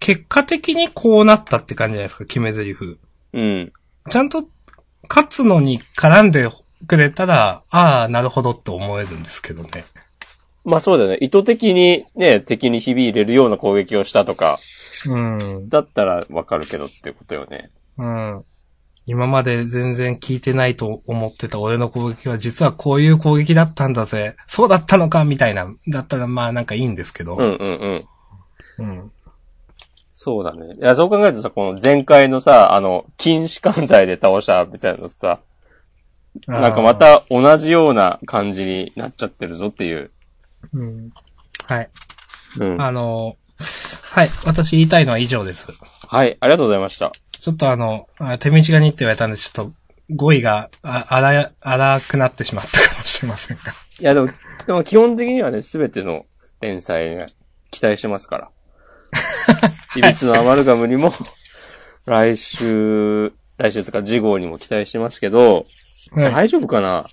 [0.00, 2.98] 結果的にこうなったって感じじゃないですか、決め台詞。
[3.34, 3.72] うん。
[4.10, 4.48] ちゃんと、
[5.08, 6.50] 勝つのに絡んで
[6.88, 9.84] くれたら、ああ、なるほどって思えるんですけどね。
[10.64, 11.18] まあそうだよね。
[11.20, 14.58] 意図的にね、敵に響入れるような攻撃をしたとか、
[15.08, 15.68] うん。
[15.68, 17.70] だったらわかるけどってことよね。
[17.98, 18.44] うん。
[19.04, 24.36] 今まで全然聞いてないと思ってた俺の攻撃は実はこういう攻撃だったんだぜ。
[24.46, 25.66] そうだったのかみたいな。
[25.88, 27.36] だったらまあなんかいいんですけど。
[27.36, 28.06] うんうん
[28.78, 28.88] うん。
[28.88, 29.12] うん。
[30.12, 30.76] そうだね。
[30.76, 35.40] いや、そう考えるとさ、この前回のさ、あの、禁止管罪で倒したみたいなのさ、
[36.46, 40.12] なんかまた同じような感じになっちゃってるぞっていう。
[40.72, 41.10] うん。
[41.66, 41.90] はい。
[42.60, 42.80] うん。
[42.80, 43.36] あの、
[44.10, 44.30] はい。
[44.44, 45.68] 私言いたいのは以上です。
[46.06, 47.12] はい、ありがとうございました。
[47.30, 49.72] ちょっとあの、あ手短にって言われたんで、ちょっと
[50.10, 53.62] 語彙があ荒や荒くなってしまったかもしれませんが。
[53.98, 54.28] いや、でも、
[54.66, 56.26] でも基本的にはね、すべての
[56.60, 57.26] 連載ね、
[57.70, 58.50] 期待してますから。
[59.96, 61.12] いびつのアマルガムにも、
[62.04, 65.64] 来週、来週とか次号にも期待してますけど、
[66.12, 67.06] は大丈夫かな？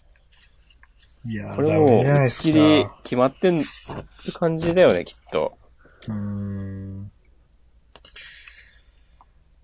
[1.26, 3.64] いいやこれもう、打ち切り決まってん
[4.34, 5.59] 感じだよね、きっと。
[6.08, 7.12] うーん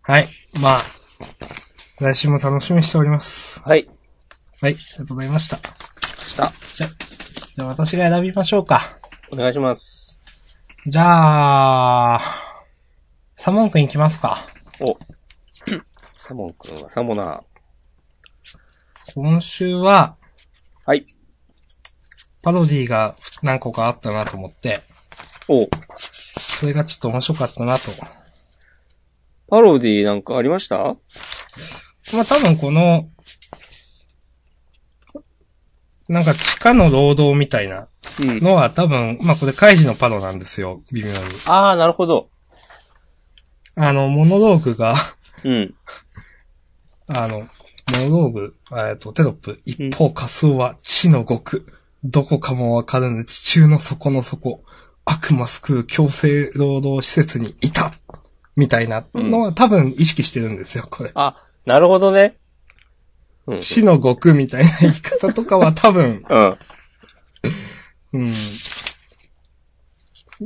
[0.08, 0.28] はい。
[0.62, 0.82] まあ、
[2.00, 3.62] 来週も楽しみにしております。
[3.63, 3.88] はい。
[4.62, 4.74] はい。
[4.74, 5.58] ありがとうございました。
[6.24, 6.54] した。
[6.76, 6.88] じゃ、
[7.56, 9.00] じゃあ私が選びましょうか。
[9.32, 10.21] お願いします。
[10.86, 12.21] じゃあ、
[13.36, 14.48] サモン君行きますか。
[14.80, 14.98] お。
[16.17, 19.13] サモン君はサモナー。
[19.15, 20.17] 今週は、
[20.86, 21.08] はい。
[22.43, 24.82] パロディが何個かあったなと思って、
[25.48, 25.67] お。
[26.60, 27.91] それがちょっと面白かったなと。
[29.48, 30.78] パロディなんかありました？
[32.13, 33.10] まあ多分この、
[36.08, 37.88] なんか地下の労働みたいな
[38.22, 38.39] うん。
[38.39, 41.15] のは多分、まあこれカイジのパロなんですよ、微妙に。
[41.46, 42.30] ああ、なるほど。
[43.76, 44.96] あの、モノローグが、
[45.44, 45.76] うん。
[47.08, 47.48] あの、モ
[48.10, 48.54] ノローグ、
[48.89, 49.62] えっと、テロップ。
[49.65, 51.65] 一方、仮想は地の極。
[52.04, 54.63] どこかもわからぬ地中の底の底。
[55.06, 57.94] 悪魔救う強制労働施設にいた
[58.56, 61.12] みたいなのは多分意識してるんですよ、これ。
[61.13, 62.34] あ、なるほどね。
[63.48, 63.60] うん。
[63.60, 66.58] 地の極みたいな言い方とかは多分、 うん。
[68.13, 68.34] うん。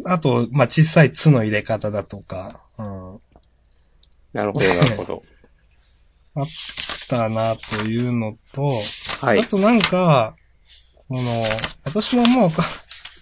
[0.05, 3.19] あと、まあ、小さいつの入れ方だとか、うん。
[4.33, 5.23] なるほど、なるほど。
[6.35, 6.45] あっ
[7.07, 8.71] たなというのと、
[9.21, 9.47] はいあ。
[9.47, 10.35] となんか、
[11.07, 11.43] この、
[11.85, 12.63] 私ももうか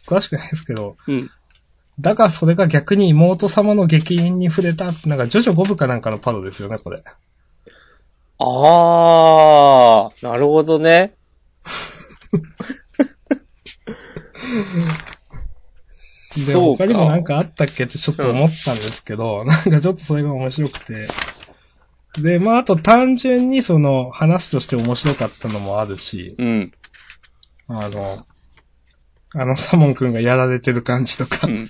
[0.08, 1.30] 詳しくないですけど、うん。
[2.00, 7.04] だがそれが逆に妹様の激鱗に触れたって、なんかジョジョボブかなんかのパロですよね、これ。
[8.40, 11.16] ああ、なるほどね。
[16.46, 21.08] で、他にもなんかあったっけってちょっと思ったんですけど、なんかちょっとそれが面白くて。
[22.22, 26.72] で、まああと単純にその話として面白かったのもあるし、うん。
[27.68, 28.24] あの、
[29.38, 31.70] あの、サモン君がやられてる感じとかう、ん。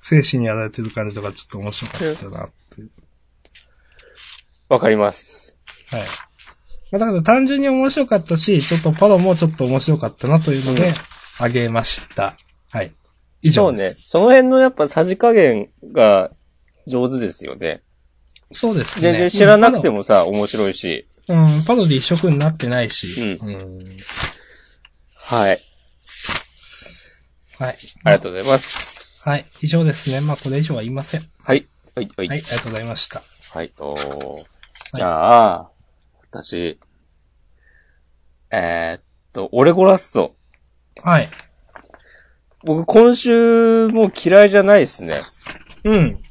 [0.00, 2.90] 精神にやられてる感じとかちょっと面白かったなっていう。
[4.68, 5.60] わかります。
[5.88, 6.02] はい。
[6.92, 10.94] まあ、だから単純に面白かったし、ちょっとパロもちょっと面白かったなというので、
[11.38, 12.36] あげました。
[12.70, 12.92] はい。
[13.42, 13.78] 以そうね。
[13.78, 14.08] 上です。
[14.08, 16.30] その辺のやっぱさじ加減が
[16.86, 17.82] 上手ですよね。
[18.50, 19.02] そうですね。
[19.02, 19.96] 全然知らなくても。
[19.96, 21.06] もさ、面白いし。
[21.28, 23.38] うん、パロで一色になってないし。
[23.42, 23.96] うんうん
[25.14, 25.60] はい。
[27.58, 27.76] はい。
[28.04, 29.28] ありがとうございます。
[29.28, 29.46] はい。
[29.60, 30.20] 以上ですね。
[30.20, 31.28] まあ、これ以上は言いません。
[31.42, 31.66] はい。
[31.94, 32.10] はい。
[32.16, 32.28] はい。
[32.28, 33.22] はい、ありがとうございました。
[33.50, 33.70] はい。
[33.70, 34.44] と、
[34.92, 35.70] じゃあ、
[36.30, 36.78] 私、
[38.50, 39.02] えーっ
[39.32, 40.36] と、オレゴラスト。
[41.02, 41.28] はい。
[42.64, 45.20] 僕今週も嫌いじゃないですね。
[45.84, 46.22] うん。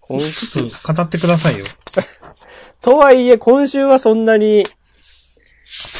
[0.00, 1.64] 今ちょ週っと語ってくださいよ。
[2.82, 4.66] とはいえ、今週はそんなに、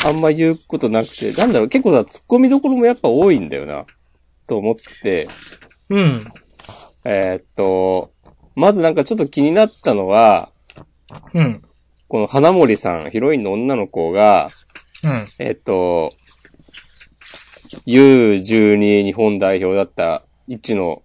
[0.04, 3.86] あんま言うことなくて、なんだろう、結構さ、突っ込みどころもやっぱ多いんだよな、
[4.46, 5.28] と思って、
[5.88, 6.32] うん。
[7.04, 8.12] えーっと、
[8.54, 10.50] まずなんかちょっと気になったのは、
[11.32, 11.62] うん。
[12.08, 14.50] この花森さん、ヒロインの女の子が、
[15.02, 15.26] うん。
[15.38, 16.14] えっと、
[17.86, 21.02] U12 日本代表だった、一の、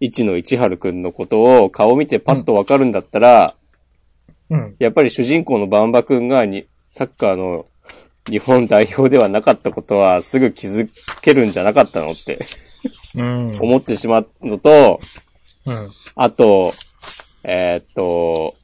[0.00, 3.54] 一の一春くんのことを顔見てパッとわかるんだったら、
[4.50, 4.76] うん。
[4.78, 7.64] やっぱり主人公のバンバくんがに、サッカーの
[8.28, 10.90] 日本代表ではなかったことはすぐ気づ
[11.22, 12.38] けるんじゃなかったのって
[13.16, 13.50] うん。
[13.58, 15.00] 思ってしまうのと、
[15.64, 15.90] うん。
[16.14, 16.74] あと、
[17.44, 18.56] えーっと、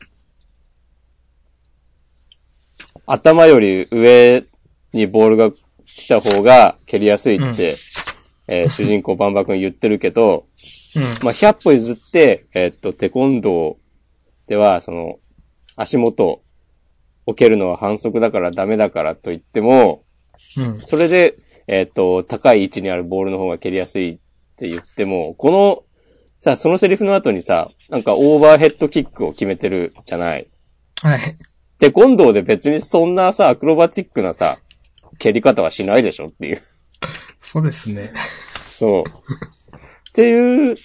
[3.07, 4.45] 頭より上
[4.93, 5.51] にボールが
[5.87, 7.77] 来た方が蹴りやすいって、
[8.47, 10.45] えー主人公バンバ君言ってるけど、
[10.97, 11.03] うん。
[11.25, 13.77] まあ、100歩譲って、えーっと、テコンドー
[14.49, 15.19] では、その、
[15.77, 16.43] 足元
[17.29, 20.03] を蹴るのは反則だからダメだからと言っても、
[20.57, 20.81] うん。
[20.81, 24.19] それで、えっ、と、高い位置にあるボールの方が蹴りやすいっ
[24.57, 25.85] て言っても、この、
[26.41, 30.49] さ、そのセリフの後にさ、なんかオーバーヘッドキックを決めてるじゃない。
[31.03, 31.21] はい。
[31.79, 34.57] で、今度で別にそんなさ、アクロバチックなさ、
[35.19, 36.63] 蹴り方はしないでしょっていう。
[37.41, 38.15] そうですね。
[38.69, 39.03] そう。
[39.03, 40.77] っていう、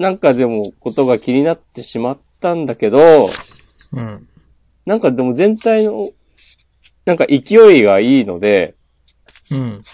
[0.00, 3.30] なんかでもことが気になってしまったんだけど、
[3.92, 4.28] うん。
[4.86, 6.10] なんかでも全体の、
[7.04, 8.74] なんか勢いがいいので、
[9.50, 9.84] うん。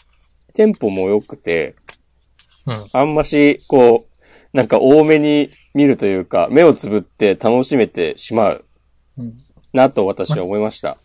[0.55, 1.74] テンポも良くて、
[2.66, 2.88] うん。
[2.93, 8.64] あんまし、こう、なんか多めに見るというか、目をつぶって楽しめてしまう
[9.18, 10.99] うんなと私は思いました。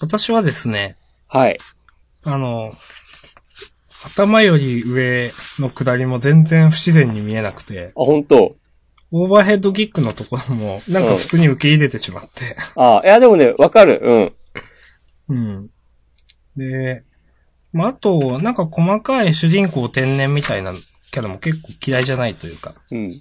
[0.00, 0.96] 私はですね、
[1.26, 1.58] はい。
[2.22, 2.72] あの、
[4.04, 8.56] 頭より上の下りも全然不自然に見えなくて、あ、本当
[9.12, 12.56] オーバーヘッドキックのところも、なんか普通に受け入れてしまって。
[12.76, 14.00] あ、いやでもね、わかる。
[15.28, 15.34] うん。
[15.34, 15.70] うん。
[16.56, 17.04] で、
[17.72, 20.72] まあ、あと、なんか細かい主人公天然みたいな
[21.10, 23.20] キャラも結構嫌いじゃないというか、うん。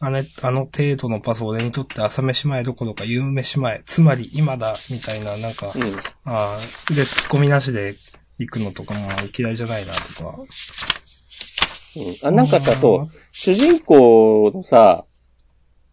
[0.00, 5.98] あれ、あの程度のパスを俺にとって朝飯前どころか夕飯前、つまり今だ、みたいな、なんか、うん。
[6.24, 7.94] ああ、で、突っ込みなしで
[8.38, 10.38] 行くのとかも嫌いじゃないな、とか。
[11.96, 15.04] うん、あ、なんかさ、そう、主人公のさ、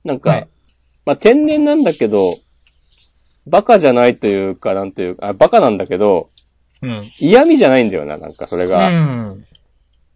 [0.03, 0.47] なんか、はい
[1.05, 2.37] まあ、天然なんだけど、
[3.47, 6.29] バカじゃないというか、なんていうか、あ、バカなんだけど、
[6.81, 7.01] うん。
[7.19, 8.89] 嫌味じゃないんだよな、なんかそれが。
[8.89, 9.45] うん。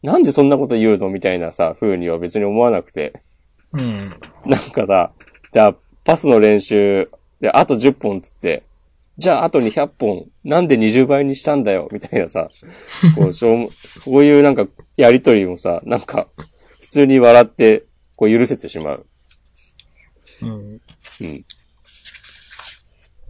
[0.03, 3.21] なんでそんなこと言うのみたいなさ、風には別に思わなくて。
[3.71, 4.15] うん。
[4.45, 5.11] なんかさ、
[5.51, 7.09] じゃあ、パスの練習
[7.41, 8.63] であと10本つって、
[9.23, 12.49] じゃああと200本、なんで20倍にしたんだよみたいなさ、
[13.15, 13.69] こう、しょうも、
[14.03, 14.67] こういうなんか、
[14.97, 16.27] やりとりもさ、なんか、
[16.81, 17.85] 普通に笑って、
[18.17, 19.07] こう許せてしまう。
[20.41, 20.81] うん。
[21.21, 21.45] うん。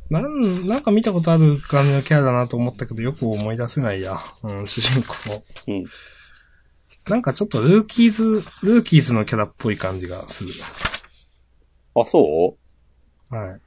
[0.09, 4.17] なん、なんか見たことある感じのキャラだなと思ったけど、よく思い出せないや。
[4.41, 5.43] うん、主人公。
[5.67, 5.85] うん。
[7.07, 10.49] なんかちょっとルーキーズ、ルーキーズのキャラっぽい感じがする。
[11.93, 12.57] あ、そ
[13.29, 13.61] はい。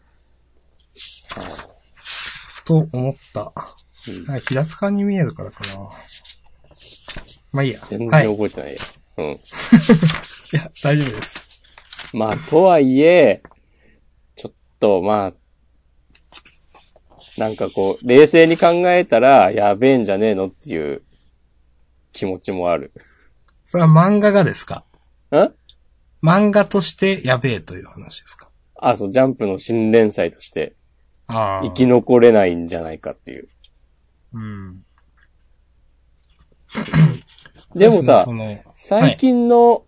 [2.67, 3.53] と思った。
[4.09, 5.89] う、うん、はい、平塚に見えるからかな。
[7.53, 7.81] まあいいや。
[7.87, 8.25] 全はい。
[8.25, 8.81] い然覚えてないや。
[9.19, 9.41] うん。
[10.53, 11.41] や、大丈夫です。
[12.13, 13.43] まあ、とはいえ、
[14.37, 15.33] ちょっと、まあ、
[17.39, 21.03] なんかこう、冷静に考えたら、やべえんじゃねえのっていう
[22.13, 22.93] 気持ちもある。
[23.67, 24.85] それは漫画がですか？
[25.33, 25.37] ん？
[26.27, 28.51] 漫画としてやべえという話ですか？
[28.77, 30.75] あ、そう、ジャンプの新連載として
[31.29, 31.63] ああ。
[31.63, 33.49] 生き残れないんじゃないかっていう。
[34.35, 34.83] うん。
[37.75, 38.27] でもさ
[38.75, 39.85] 最近の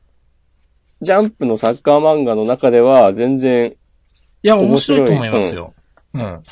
[1.00, 3.76] ジャンプのサッカー漫画の中では全然、
[4.42, 5.74] いや、面面白いと思いますよ。
[6.12, 6.42] うん。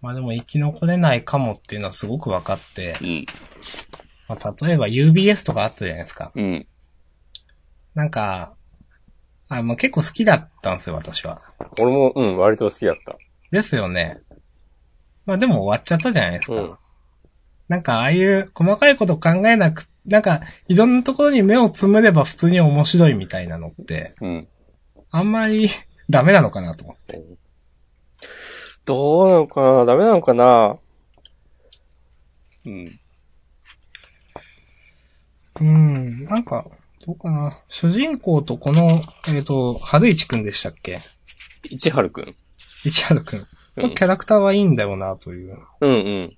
[0.00, 3.26] まあでも生き残れないかもっていうのはすごく分かって、うん。
[4.28, 6.32] まあ、例えば UBS とかあったじゃないですか。
[6.34, 6.66] うん。
[7.94, 8.56] なんか、
[9.58, 11.42] あまあ、結構好きだったんですよ、私は。
[11.80, 13.16] 俺も、うん、割と好きだった。
[13.50, 14.20] ですよね。
[15.26, 16.54] まあでも終わっちゃったじゃないですか。
[16.54, 16.76] うん。
[17.68, 24.48] なんかああいう細かいこと考えなく、なんかいろんなところに目をつむれば普通に面白いみたいなのって、うん。
[25.10, 25.68] あんまり
[26.10, 27.22] ダメなのかなと思って。
[28.84, 30.76] どうなのかなダメなのかな
[32.66, 33.00] うん。
[35.60, 36.66] うん、なんか、
[37.04, 37.52] どうかな。
[37.68, 38.88] 主人公とこの、
[39.28, 41.00] えっ、と、春市くんでしたっけ？
[41.70, 42.36] 市春くん。
[42.84, 43.46] 市原くん。
[43.76, 45.56] うんキャラクターはいいんだよな、という。
[45.80, 46.36] うんうん。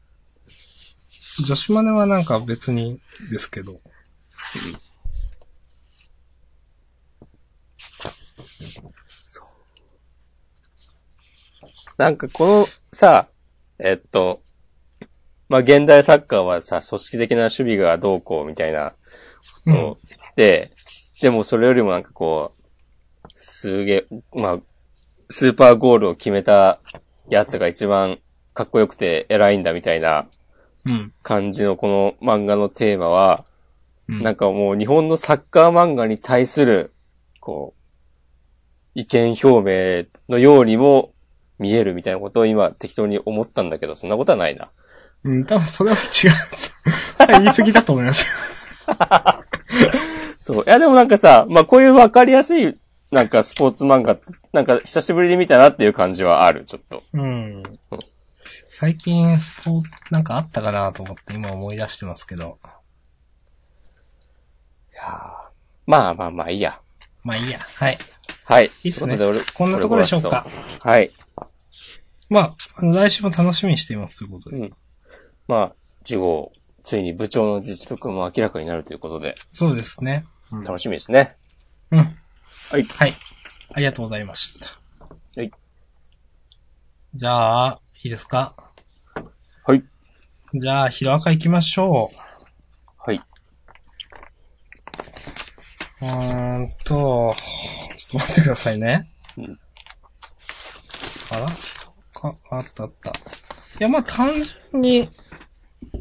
[1.45, 2.99] 女子マネはなんか別に
[3.31, 3.81] ですけど。
[11.97, 13.29] なんかこのさ、
[13.79, 14.43] えっと、
[15.49, 18.95] まあ、現代サッカーはさ、組織的な守備がどうこうみたいな
[19.65, 20.71] ことで、で
[21.31, 24.59] もそれよりもなんかこう、すげえ、まあ、
[25.29, 26.81] スーパーゴールを決めた
[27.29, 28.19] やつが一番
[28.53, 30.27] かっこよくて偉いんだみたいな
[30.85, 31.13] うん。
[31.23, 33.45] 感じのこの漫画のテーマは、
[34.07, 36.93] うんなんかもう日本のサッカー漫画に対する、
[37.41, 37.81] こう、
[38.95, 41.15] 意見表明のようにも
[41.59, 44.69] 見えるみたいなことを今適当に思ったんだけど、そんなことはないな。
[45.25, 46.31] うん、多分それは違う。
[47.17, 48.85] それは言い過ぎだと思います。
[50.45, 50.65] そう。
[50.67, 52.75] いやでもなんかさ、まあこういうわかりやすい、
[53.11, 54.19] なんかスポーツ漫画、
[54.53, 57.03] なんか久しぶりに見たなっていう感じはある、ちょっと。
[57.15, 57.63] うん。
[58.69, 62.59] 最近、スポーツ、なんかあったかなと思って今思い出してますけど。
[64.93, 65.09] いやー
[65.87, 66.79] まあまあまあいいや。
[67.23, 67.61] まあいいや。
[67.61, 67.99] はい。
[68.45, 68.67] はい。
[68.67, 69.25] いいっすねこ
[69.55, 70.47] こんなところでしょうか。
[70.81, 71.11] はい。
[72.29, 74.59] まあ、あの、来週も楽しみにしていますということで。
[74.59, 74.73] うん。
[75.49, 75.75] まあ、
[76.05, 80.27] 次号、ついに部長の実力も明らかになるということで、そうですね。
[80.59, 80.65] うん。
[80.65, 81.37] 楽しみですね。
[81.91, 81.99] うん。
[82.71, 82.85] はい。
[82.85, 83.13] はい。
[83.73, 84.69] ありがとうございました。
[85.37, 85.51] はい。
[87.15, 88.55] じゃあ、いいですか？
[89.67, 89.85] はい。
[90.55, 92.17] じゃあ、ヒロアカ行きましょう。
[92.99, 93.21] はい。
[96.03, 97.35] うーんと、
[97.97, 99.11] ちょっと待ってくださいね。
[99.37, 99.59] うん
[101.31, 101.47] あら？
[102.13, 103.11] か、あったあった。
[103.11, 103.15] い
[103.81, 105.11] や、まあ、単純に、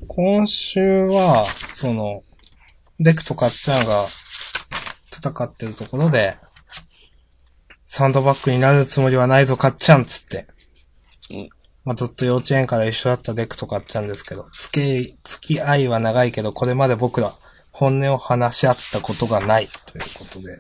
[0.07, 2.23] 今週は、その、
[2.99, 4.05] デクとカッチャンが
[5.29, 6.35] 戦ってるところで、
[7.87, 10.47] サンドバッグになるつもりはないぞ、カッチャンつって。
[11.31, 11.49] うん
[11.85, 17.33] まあ、ずっと幼稚園から一緒だったデクとカッチャンですけど、付き、付き合いは長いけど、これまで僕ら、
[17.71, 20.59] 本音を話し合ったことがない、ということで。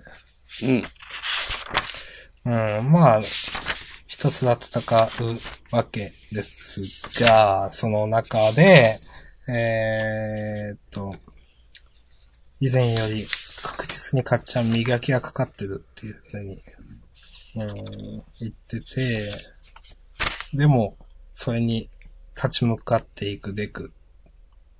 [2.45, 2.79] うん。
[2.79, 6.81] うん、まあ、ひたすら戦うわけです
[7.23, 8.99] が、その中で、
[9.47, 11.15] えーっと、
[12.59, 13.25] 以前より
[13.63, 16.57] 確実にかっちゃん磨きがかかってるっていうふうに、
[17.55, 19.31] うん、言ってて、
[20.53, 20.97] でも、
[21.33, 21.89] それに
[22.35, 23.91] 立ち向かっていくデク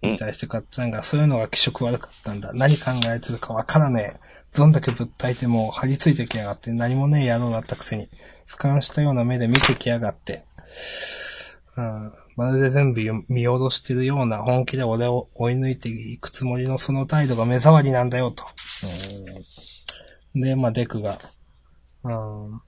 [0.01, 2.53] に対してかっちゃんがそういうのが気色悪かったんだ。
[2.53, 4.19] 何考えてるかわからねえ。
[4.55, 8.09] どんだけぶったいても張り付いてきやがって何もねえ野郎だったくせに、
[8.47, 10.45] 俯瞰したような目で見てきやがって。
[11.75, 18.43] うん、まるで全部見下ろしてるような本気で俺を追い抜いていくつもりのその態度が目障りなんだよと。
[20.35, 21.17] うん、で、まあデクが、
[22.03, 22.61] うん、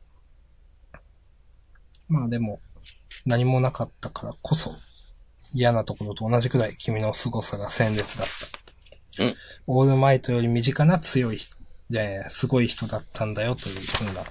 [2.09, 2.59] まあでも、
[3.25, 4.71] 何もなかったからこそ、
[5.53, 8.27] 嫌なところと同じくらい君の凄さが鮮烈だっ
[9.17, 9.23] た。
[9.23, 9.33] うん。
[9.67, 11.55] オールマイトより身近な強い人、
[11.89, 14.23] じゃあすごい人だったんだよというふうな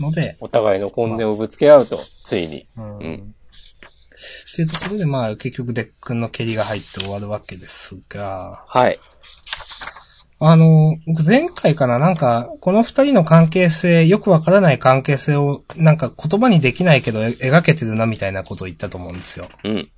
[0.00, 2.66] ので、お互いの本音をぶつけ合うと、ついに。
[2.76, 2.98] うん。
[2.98, 3.34] うん
[4.14, 8.98] っていうところで、まあ、結局、デックンの蹴りが入って終わるわけですが、はい。
[10.40, 19.48] あの、僕前回かな、なんか、この二人の関係性、よくわからない関係性を、なんか言葉にできないけど、え描けてるな、みたいなことを言ったと思うんですよ。
[19.64, 19.90] うん。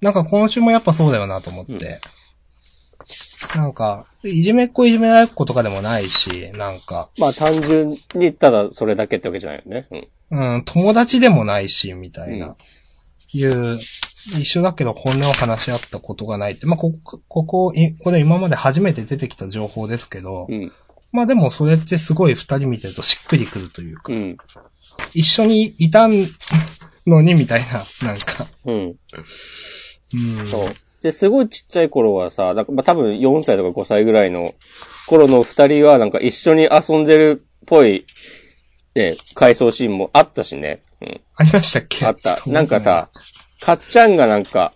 [0.00, 2.00] なんか今週もやっぱそうだよなと思って。
[3.54, 9.86] なんか、いじめっ子いじめられっ子とかでもないし、なんか、まあ単純にただそれだけってわけじゃないよね。
[10.30, 10.54] うん。
[10.56, 12.48] うん、友達でもないし、みたいな。
[12.48, 12.54] うん
[13.32, 13.78] いう、
[14.32, 16.66] 一緒だけど本音を話し合ったことがないって。
[16.66, 20.72] まあ、ここ、ここ、いこれ今まで初めて出てきた情報ですけど、うん。
[21.12, 24.36] まあでもそれってすごい二人見てるとしっくりくるというか、うん。
[25.14, 26.08] 一緒にいた
[27.06, 28.46] のにみたいな、 なんか。
[28.64, 28.94] うん。
[30.38, 30.46] うん。
[30.46, 30.74] そう。
[31.02, 34.54] で、すごいちっちゃい頃はさ、なんかまあ多分4歳とか5歳ぐらいの
[35.06, 38.06] 頃の二人はなんか一緒に遊んでるっぽい、
[38.94, 40.80] ね、回想シーンもあったしね。
[41.00, 41.20] うん。
[41.36, 42.04] ありましたっけ？
[42.06, 42.42] あった。
[42.46, 43.10] なんかさ、
[43.60, 44.72] かっちゃんがなんか、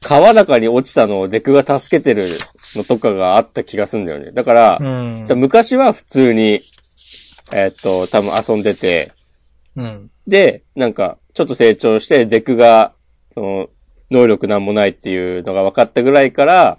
[0.00, 2.28] 川中に落ちたのをデクが助けてる
[2.74, 4.32] のとかがあった気がするんだよね。
[4.32, 5.26] だから、うん。
[5.36, 6.60] 昔は普通に、
[7.52, 9.12] えーっと、多分遊んでて、
[9.76, 10.10] うん。
[10.26, 12.94] で、なんか、ちょっと成長して、デクが、
[13.34, 13.68] その、
[14.10, 16.76] 能力なんもないっていうのが分かったぐらいから、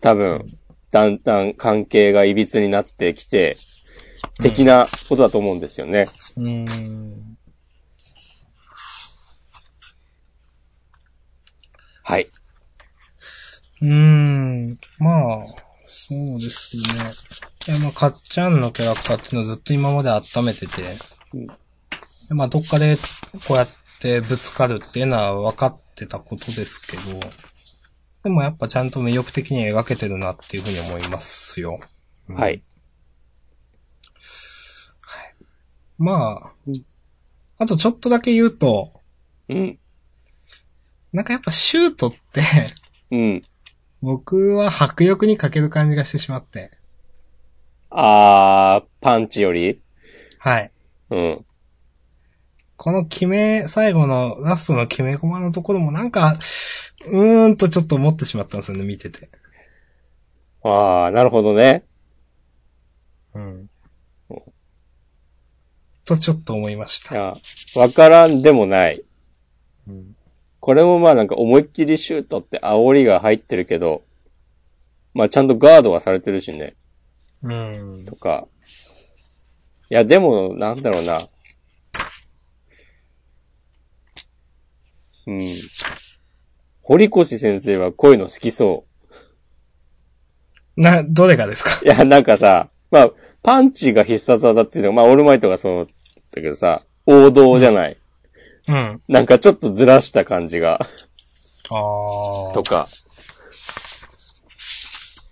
[0.00, 0.46] 多分、
[0.90, 3.56] だんだん関係が歪になってきて、
[4.40, 6.06] 的なことだと思うんですよね。
[6.36, 7.33] うん。
[12.04, 12.28] はい。
[13.80, 14.78] うーん。
[14.98, 15.46] まあ、
[15.84, 16.82] そうですね。
[17.66, 20.82] いや、まあ、かっちゃんのキャラクターっていうのをずっと今まで温めてて、
[21.32, 22.96] うんでまあ、どっかで
[23.48, 23.68] こうやっ
[24.00, 27.20] てぶつかるっていうのは分かってたことですけど、
[28.22, 31.80] でもやっぱちゃんと魅力的に描けてるなっていうふうに思いますよ。
[32.28, 32.62] うんはい。
[35.98, 36.84] まあうん、
[37.58, 39.00] あとちょっとだけ言うと、
[39.48, 39.78] うん。
[41.14, 42.42] なんかやっぱシュートって、
[43.12, 43.42] うん。
[44.02, 46.72] 僕は迫力に欠ける感じがしてしまって。
[47.88, 49.80] あー、パンチより？
[50.40, 50.72] はい。
[51.10, 51.44] うん。
[52.76, 56.34] この決め、最後のラストの決め駒のところもなんか、
[57.06, 59.30] うーんとちょっと思ってしまったんですよね、見てて。
[60.64, 61.84] あー、なるほどね。
[63.34, 63.70] うん。
[66.04, 67.36] とちょっと思いました。
[67.76, 69.04] わからんでもない。
[69.86, 70.13] うん。
[70.64, 74.02] これもまあなんか思いっきりシュートって煽りが入ってるけど、
[75.12, 76.74] まあちゃんとガードはされてるしね。
[77.42, 78.16] うんと。
[78.16, 78.48] か。
[79.90, 81.20] いや、でも、なんだろうな。
[85.26, 85.38] うん。
[86.80, 88.86] 堀越先生はこういうの好きそ
[90.78, 91.78] な、どれがですか？
[91.82, 91.84] う。
[91.84, 93.10] いや、なんかさ、まあ、
[93.42, 95.86] パンチが必殺技っていうのが、まあ、オールマイトがそう
[96.30, 97.98] だけどさ、王道じゃない。
[98.68, 99.02] うん。
[99.08, 100.80] なんかちょっとずらした感じが、
[101.70, 102.86] あとか。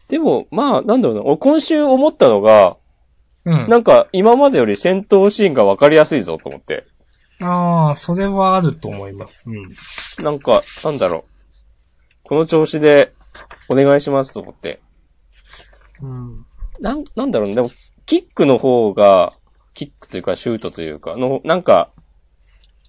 [0.09, 1.23] でも、まあ、なんだろうな。
[1.23, 2.77] 俺今週思ったのが、
[3.45, 3.69] うん。
[3.69, 6.87] なんか今までより戦闘シーンがわかりやすいぞと思って。
[7.41, 9.45] ああ、それはあると思います。
[9.47, 9.75] うん。
[10.25, 12.29] なんか、なんだろう。
[12.29, 13.13] この調子で、
[13.69, 14.81] お願いしますと思って。
[16.01, 16.47] うん。
[16.81, 17.55] なん、なんだろうね。
[17.55, 17.71] でも、
[18.07, 19.33] キックの方が、
[19.75, 21.91] キックというかシュートというか、の、なんか、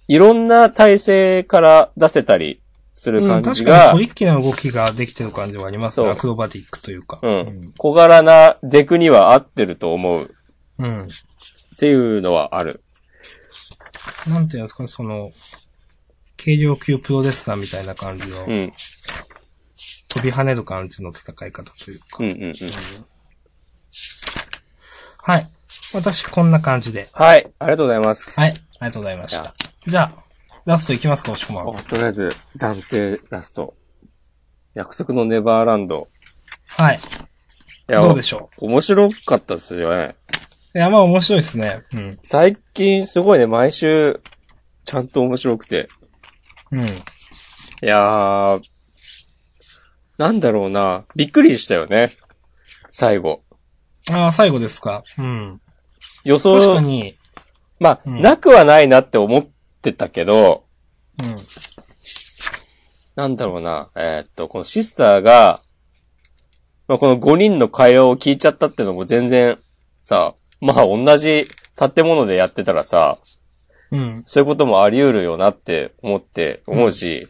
[0.08, 2.60] いろんな体勢から出せたり
[2.94, 6.08] するうん、感確かにじが、トリッキーな動きができてる感じはありますね。
[6.08, 7.18] アクロバティックというか。
[7.22, 7.72] うん。
[7.76, 10.30] 小柄なデクには合ってると思う
[10.78, 10.86] うん。
[10.86, 11.02] うん。
[11.04, 11.08] っ
[11.76, 12.82] ていうのはある。
[14.28, 15.30] なんていうんですかね、その、
[16.36, 18.72] 軽量級プロレスラーみたいな感じの、うん。
[20.08, 22.06] 飛び跳ねる感じの戦い方というか。
[22.20, 22.54] うんうんうん。
[25.22, 25.48] はい。
[25.94, 27.08] 私、こんな感じで。
[27.12, 27.50] はい。
[27.58, 28.38] ありがとうございます。
[28.38, 28.50] はい。
[28.50, 29.63] ありがとうございました。
[29.86, 30.12] じゃあ、
[30.64, 33.74] ラストいきますか、おしこまとりあえず、暫定ラスト。
[34.72, 36.08] 約束のネバーランド。
[36.66, 36.96] はい。
[36.96, 40.16] いや、どうでしょ面白かったですよね。
[40.74, 41.82] ういや、まあ面白いですね。
[41.92, 42.18] うん。
[42.24, 44.20] 最近すごいね、毎週、
[44.86, 45.88] ちゃんと面白くて。
[46.72, 46.84] うん。
[46.84, 46.86] い
[47.82, 48.62] やー、
[50.16, 51.04] なんだろうな。
[51.14, 52.12] びっくりしたよね。
[52.90, 53.42] 最後。
[54.10, 55.02] ああ、最後ですか？
[55.18, 55.60] うん。
[56.24, 57.18] 予確想か、に、
[57.78, 59.46] まあ、うんなくはないなって思っ
[59.84, 60.64] てたけど、
[61.22, 61.36] うん。
[63.14, 63.90] なんだろうな。
[63.94, 65.62] えーっと、このシスターが、
[66.88, 69.58] まあ、この5人の会話を聞いちゃったってのも全然、
[70.02, 73.18] さ、まあ、同じ建物でやってたらさ、
[73.90, 74.22] うん。
[74.26, 77.28] そういうこともあり得るよなって思って、思うし、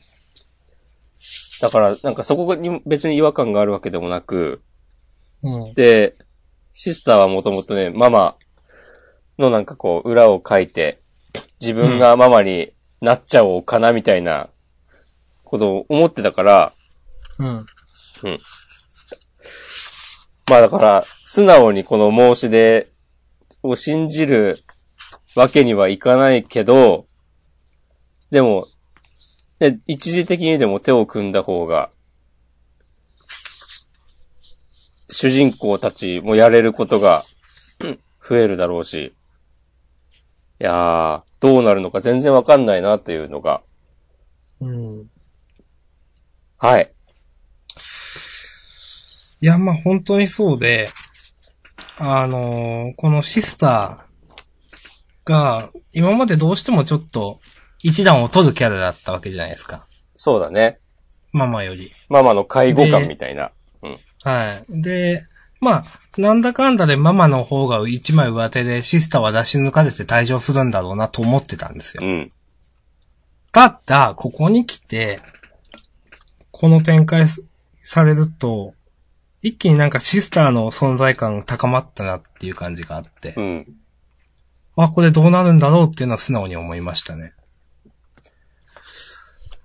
[1.61, 4.63] だから、なんかそこに別に違和感があるわけでもなく、
[5.43, 5.75] うん。
[5.75, 6.15] で、
[6.73, 8.37] シスターはもともとね、ママ
[9.39, 11.01] のなんかこう、裏を書いて、
[11.61, 14.49] 自分がママになっちゃおうかなみたいな
[15.45, 16.73] ことを思ってたから、
[17.39, 17.67] うん。
[20.51, 22.93] まあだから、素直にこの申し出
[23.63, 24.61] を信じる
[25.35, 27.07] わけにはいかないけど、
[28.31, 28.69] でも、
[29.61, 31.91] ね一時的にでも手を組んだ方が、
[35.11, 37.23] 主人公たちもやれることが
[37.81, 39.15] うん増えるだろうし、
[40.61, 43.63] いやー、どうなるのか全然わかんないなっていうのが、
[44.61, 45.11] うん。
[46.59, 46.93] はい。
[49.41, 50.89] いや、まあ本当にそうで、
[51.99, 57.41] あのーこのシスターが、今までどうしてもちょっと、
[57.83, 59.87] 一段を取るキャラだったわけじゃないですか。
[60.17, 60.79] そうだね。
[61.33, 61.91] ママより。
[62.09, 63.51] ママの介護官みたいな。
[63.83, 63.97] うん。
[64.23, 64.83] はい。
[64.83, 65.25] で、
[65.65, 65.85] まあ、
[66.19, 72.07] なんだかんだでママの方が一枚上手でシスターは出し抜かれて退場するんだろうなと思ってたんですよう。
[72.07, 72.33] ん。
[73.51, 75.23] ただ、ここに来て、
[76.51, 77.43] この展開す
[77.83, 78.75] されると、
[79.43, 83.77] 一気になんかシスターの存在感高まったなっていう感じがあってう、ん。
[84.77, 87.33] あ、これどうなるんだろうっていうのは素直に思いましたね。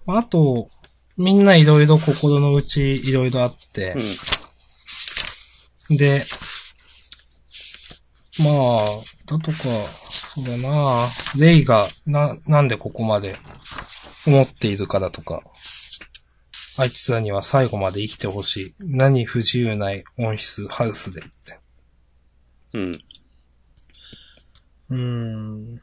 [0.07, 0.69] あと、
[1.17, 3.99] みんないろいろ心の内いろいろあってうん。、
[5.89, 6.23] で、
[8.39, 9.57] まあ、だとか、
[10.35, 13.37] そうだなレイが、な、なんでここまで
[14.25, 15.41] 思っているかだとか、
[16.77, 18.75] あいつらには最後まで生きてほしい。
[18.79, 21.59] 何不自由ない音質ハウスでって。
[22.73, 22.91] うん。
[24.89, 25.81] うーん。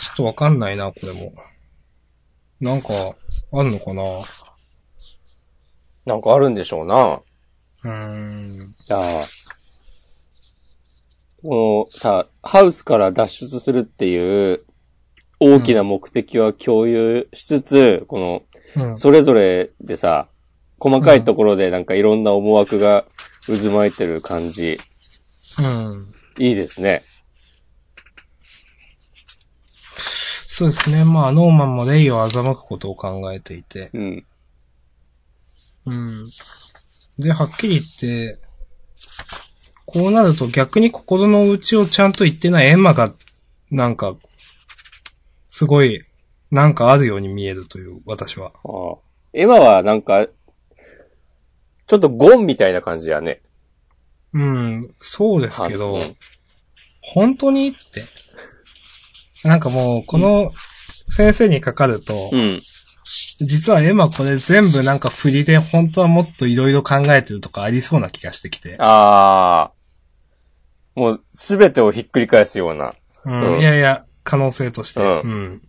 [0.00, 1.32] ちょっとわかんないな、これも。
[2.60, 2.88] なんか、
[3.52, 4.02] あるのかな
[6.06, 7.20] なんかあるんでしょうな。
[7.84, 8.70] うーん。
[8.70, 9.24] いやー
[11.42, 14.64] このさ、ハウスから脱出するっていう
[15.40, 18.18] 大きな目的は共有しつつ、こ
[18.76, 18.98] の、うん。
[18.98, 20.28] それぞれでさ、
[20.78, 23.04] 細かいところでなんかいろんな思惑が
[23.46, 24.78] 渦巻いてる感じ、
[25.58, 26.14] うん。
[26.38, 27.04] いいですね。
[30.56, 31.04] そうですね。
[31.04, 33.90] まあ、ノーマンもレイを欺くことを考えていて。
[33.92, 34.26] うん。
[35.86, 36.30] うん。
[37.18, 38.38] で、はっきり言って、
[39.86, 43.12] こうなると逆に心の内をちゃんと言ってないエンマが、
[43.70, 44.16] なんか、
[45.50, 46.02] すごい、
[46.50, 48.52] なんかあるように見えるという、私は。
[48.64, 48.96] ああ
[49.32, 50.26] エマはなんか、
[51.86, 53.42] ちょっとゴンみたいな感じやね。
[54.32, 56.16] うん、そうですけど、うん
[57.06, 57.68] 本当に？
[57.68, 58.02] って。
[59.46, 60.50] なんかもう、この
[61.10, 62.62] 先生にかかると、うん。
[63.38, 68.76] 実はエマこれ全部なんか振りで本当はもっといろいろ考えてるとかありそうな気がしてきて。
[68.78, 69.72] ああ。
[70.94, 72.94] もう、すべてをひっくり返すような。
[73.24, 75.00] うんうんいやいや、可能性として。
[75.00, 75.62] ううんん。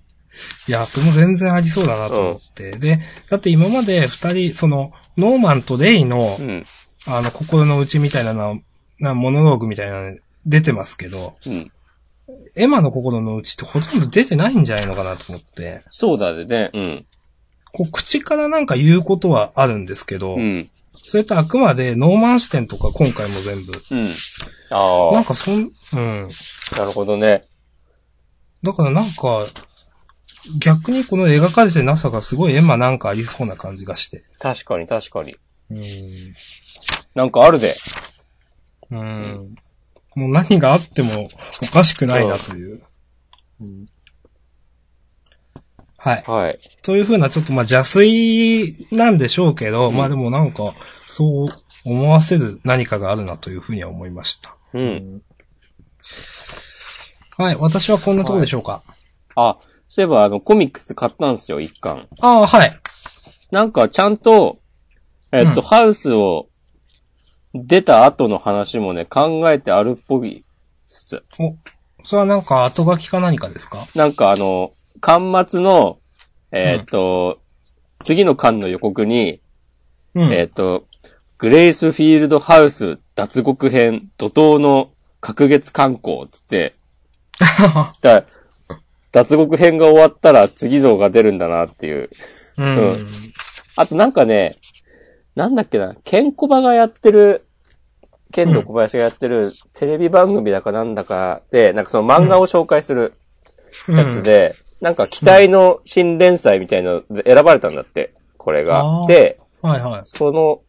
[0.68, 2.72] いや、それも全然ありそうだなと思って。
[2.72, 6.66] で、だって今まで二人、その、ノーマンとレイのう、ん。
[7.08, 8.60] あの、心の内みたいなの、
[9.00, 11.72] な、モノローグみたいなの出てますけど、うん。
[12.56, 16.72] エマの心の内ってほとんど出てないんじゃないのかなと思って、そうだね。
[16.74, 17.06] うん。
[17.76, 20.70] こう、口からなんか言うことはあるんですけど、うん。
[21.04, 24.14] それとあくまでノーマン視点とか今回も全部、うん。
[24.70, 25.14] ああ。
[25.14, 26.30] なんかそん、うん。
[26.78, 27.44] なるほどね。
[28.64, 29.46] だからなんか、
[30.60, 34.24] 逆にこの描かれてなさがすごいエマなんかありそうな感じがして。
[34.40, 35.36] 確かに確かに。
[35.72, 35.82] うん。
[37.14, 37.76] なんかあるで。
[38.90, 39.56] うん。
[40.16, 41.28] もう何があっても
[41.62, 42.82] おかしくないなという。
[46.06, 46.24] はい。
[46.28, 46.60] はい。
[46.84, 50.76] というふうなちょっとまあ邪推なんでしょうけど、まあでもなんか、
[51.08, 51.48] そう
[51.84, 54.56] 思わせる何かがあるなというふうには思いました。
[54.74, 55.22] うん。
[57.38, 57.58] はい。
[57.60, 58.84] 私はこんなところでしょうか？
[59.36, 59.58] あ、
[59.90, 62.08] そういえばあの、コミックス買ったんですよ、一巻。
[62.20, 62.80] ああ、はい。
[63.50, 64.60] なんかちゃんと、
[65.32, 66.50] えっと、うんハウスを
[67.56, 70.44] 出た後の話もね、考えてあるっぽいっ
[70.88, 71.24] す。
[71.40, 71.56] お、
[72.04, 73.88] それはなんか後書きか何かですか？
[73.96, 76.00] なんかあの、巻末の、
[76.52, 77.40] えっと、
[78.04, 79.42] 次の巻の予告に、
[80.14, 80.34] うん。
[80.34, 80.86] えっと、
[81.38, 86.76] グレイスフィールドハウス脱獄編怒涛の隔月観光つって、
[88.02, 88.26] だ
[89.12, 92.10] 脱獄編が終わったら次のが出るんだなっていう。
[92.58, 93.08] うん。
[93.76, 94.56] あとなんかね、
[95.36, 97.46] なんだっけな、ケンコバがやってる、
[98.32, 103.14] ケンド小林がやってるテレビ番組だかなんだかで、なんかその漫画を紹介する
[103.88, 109.06] やつで、なんか期待の新連載みたいなので選ばれたんだって、これが。
[109.08, 110.02] で、はいはい。
[110.06, 110.62] その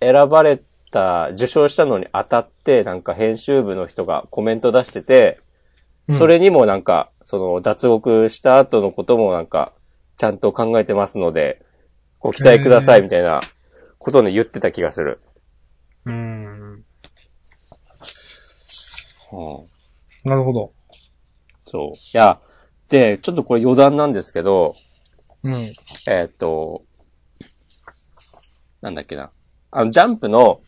[0.00, 0.60] 選ばれ
[0.90, 5.50] た、受賞したのに当たって、なんか編集部の人がコメント出してて、うん
[6.16, 9.72] それにもなんか、その脱獄した後のこともなんか、
[10.16, 11.64] ちゃんと考えてますので、
[12.18, 13.42] ご期待くださいみたいな
[13.98, 15.20] ことをね言ってた気がする。
[16.04, 16.72] うん。
[16.72, 16.84] うん
[20.24, 20.72] なるほど。
[21.64, 21.96] そう。
[21.96, 22.49] いや、で、
[22.90, 24.74] ちょっとこれ余談なんですけど、
[25.42, 25.62] うん。
[26.06, 26.82] えーっと、
[28.80, 29.30] なんだっけな。
[29.70, 30.60] あの、ジャンプの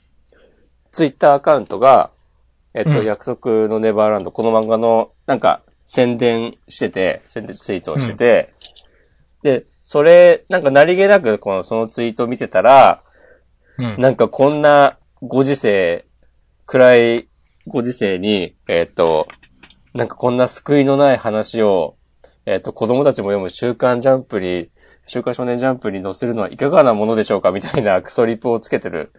[0.92, 2.10] ツイッターアカウントが、
[2.74, 8.54] えっと、うん約束のネバーランド、この漫画の、なんか、宣伝してて、宣伝ツイートをしてて、
[9.42, 13.02] で、それ、なんか何気なく、この、そのツイートを見てたら、
[13.78, 13.96] うん。
[13.98, 16.06] なんかこんなご時世、
[16.66, 17.28] 暗い
[17.66, 19.28] ご時世に、えっ、と、
[19.94, 21.96] なんかこんな救いのない話を、
[22.46, 24.68] えっ、と、子供たちも読む週刊ジャンプに、
[25.06, 29.12] 週刊少年ジャンプに載せるのはいかがなものでしょうかみたいなクソリプをつけてる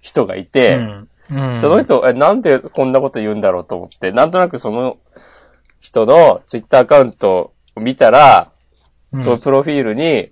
[0.00, 1.08] 人がいて、うん。
[1.30, 1.58] うん。
[1.58, 4.98] その人、え、なんでこんなこと言うんだろうと思って、なんとなくその
[5.80, 8.50] 人のツイッターアカウントを見たら、
[9.12, 10.30] うんそのプロフィールに、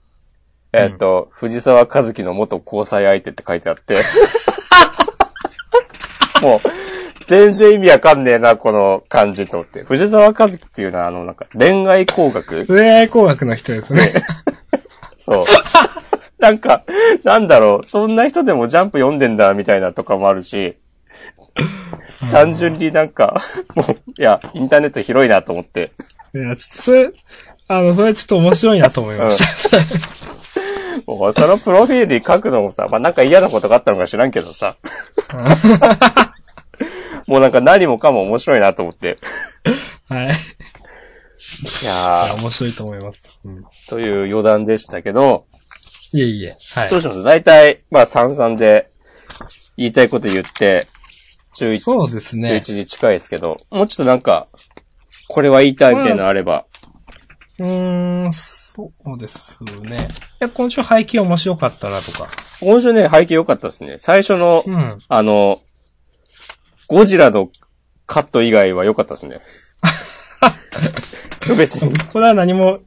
[0.73, 3.95] えっ、と、藤沢和樹の元交際相手って書いてあって、
[6.43, 6.61] もう、
[7.27, 9.83] 全然意味わかんねえな、この感じと思って。
[9.85, 14.12] 藤沢和樹っていうのは、あの、なんか、恋愛工学恋愛工学の人ですね。
[15.16, 15.45] そう。
[16.39, 16.85] なんか、
[17.22, 20.77] なんだろう、そんな人でもジャンプ読んでんだ、みたいなとかもあるし、
[22.31, 23.43] 単純になんか、
[23.75, 25.93] もう、いや、インターネット広いなと思って。
[26.35, 27.11] いや、ちょっとそれ、
[27.68, 29.79] あの、それちょっと面白いなと思いました。
[31.07, 34.77] もうそのプロフィールに書くのもさ、まあ、なんか嫌なことがあったのか知らんけどさ。
[37.27, 39.18] もうなんか何もかも面白いなと思って。
[40.09, 40.27] はい。
[40.27, 40.31] いい
[41.85, 43.39] や、やー、面白いと思います。
[43.45, 43.64] うん。
[43.89, 45.47] という余談でしたけど、
[46.12, 46.57] いえいえ。
[46.75, 47.01] はいどう。
[47.01, 47.22] します？
[47.22, 48.91] 大体、まあ三々で
[49.77, 50.87] 言いたいこと言って、
[51.57, 52.61] 11、そうですね11。
[52.61, 54.47] 時近いですけど、もうちょっとなんか、
[55.29, 56.64] これは言いたいみたいなのあれば。
[57.59, 60.09] うーん、そうですね。
[60.41, 62.29] いや、今週配給面白かったなとか。
[62.61, 63.97] 今週ね、背景良かったですね。
[63.99, 64.99] 最初の、うん。
[65.09, 65.61] あの、
[66.87, 67.51] ゴジラの
[68.07, 69.41] カット以外は良かったですね。
[71.57, 71.97] 別に。
[71.99, 72.80] これは何も、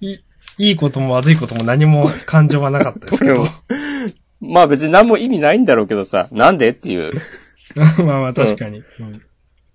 [0.00, 0.24] いい、
[0.58, 3.46] いいことも悪いことも何も感情はなかったですけど。
[4.40, 7.12] まあ別に何も意味ないんだろうけどさ、なんでっていう。
[8.04, 8.82] まあまあ確かに。
[9.00, 9.22] うん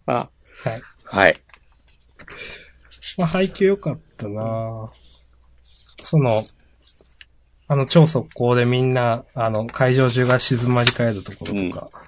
[0.07, 0.29] あ、
[0.63, 0.81] はい。
[1.03, 1.41] はい。
[3.17, 4.91] まあ配給良かったな
[6.03, 6.45] その、
[7.67, 11.89] あの超速攻でみんな、あの、会場中が静まり返るところとか。
[11.91, 12.04] うん。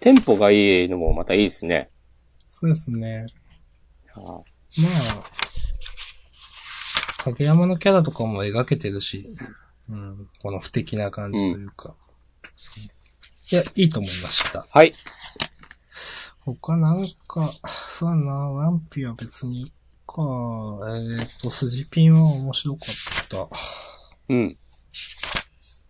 [0.00, 1.90] テンポがいいのもまたいいですね。
[2.48, 3.26] そうですね。
[4.14, 4.42] あま
[7.20, 9.34] あ、影山のキャラとかも描けてるし、
[9.88, 11.94] うん、この不敵な感じというか。
[13.50, 14.66] いや、いいと思いました。
[14.70, 14.92] はい。
[16.40, 19.72] 他なんか、そうだな、ワンピは別に
[20.08, 20.22] か、
[20.88, 23.36] えっ、と、スジピンは面白かった。
[23.36, 23.46] ま
[24.30, 24.58] うん。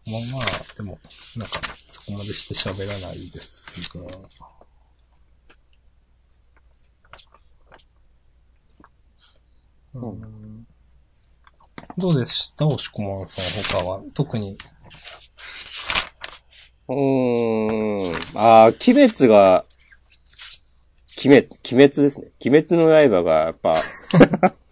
[0.08, 0.98] あまあ、でも、
[1.36, 4.00] なんか、そこまでして喋らないですが。
[9.94, 10.66] うん
[11.96, 12.66] どうでした？
[12.66, 13.44] 押し込まんさん、
[13.82, 14.02] 他は。
[14.14, 14.56] 特に。
[16.88, 18.38] うーん。
[18.38, 18.76] ああ、鬼
[19.08, 19.64] 滅が、
[21.24, 22.30] 鬼滅、鬼滅ですね。
[22.44, 23.74] 鬼滅の刃がやっぱ、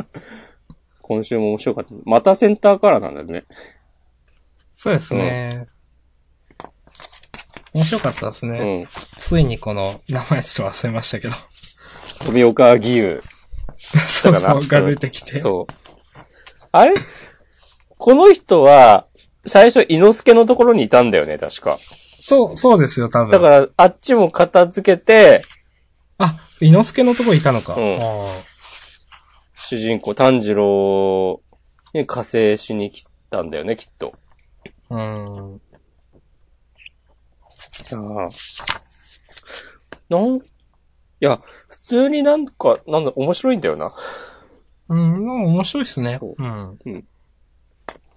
[1.03, 1.91] 今週も面白かった。
[2.05, 3.45] またセンターカラーなんだよね。
[4.73, 5.67] そうですね。
[7.77, 8.83] 面白かったですうね。
[8.85, 8.89] ん。
[9.19, 11.35] ついにこの、名前ちょっと忘れましたけど。
[12.25, 13.23] 富岡義勇。
[14.09, 15.39] そうそう、が出てきて。
[15.39, 15.73] そう。
[16.73, 16.95] あれ？
[17.99, 19.07] この人は、
[19.47, 21.77] 最初、伊之助のところにいたんだよね、確か。
[22.19, 23.31] そう、そうですよ、多分。
[23.31, 25.43] だから、あっちも片付けて、
[26.19, 27.75] あ、伊之助のとこいたのか。
[27.75, 28.43] うんあ
[29.59, 31.41] 主人公、炭治郎
[31.93, 34.15] に加勢しに来たんだよね、きっと。
[34.89, 35.61] あうん。
[37.93, 38.29] ああ。
[40.09, 40.41] なん、い
[41.21, 43.95] や、普通になんか、なんだ、面白いんだよな。
[44.89, 46.19] うん、まあ面白いっすね。
[46.21, 47.05] そううん。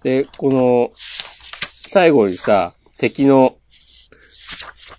[0.02, 3.56] で、この、最後にさ、敵の、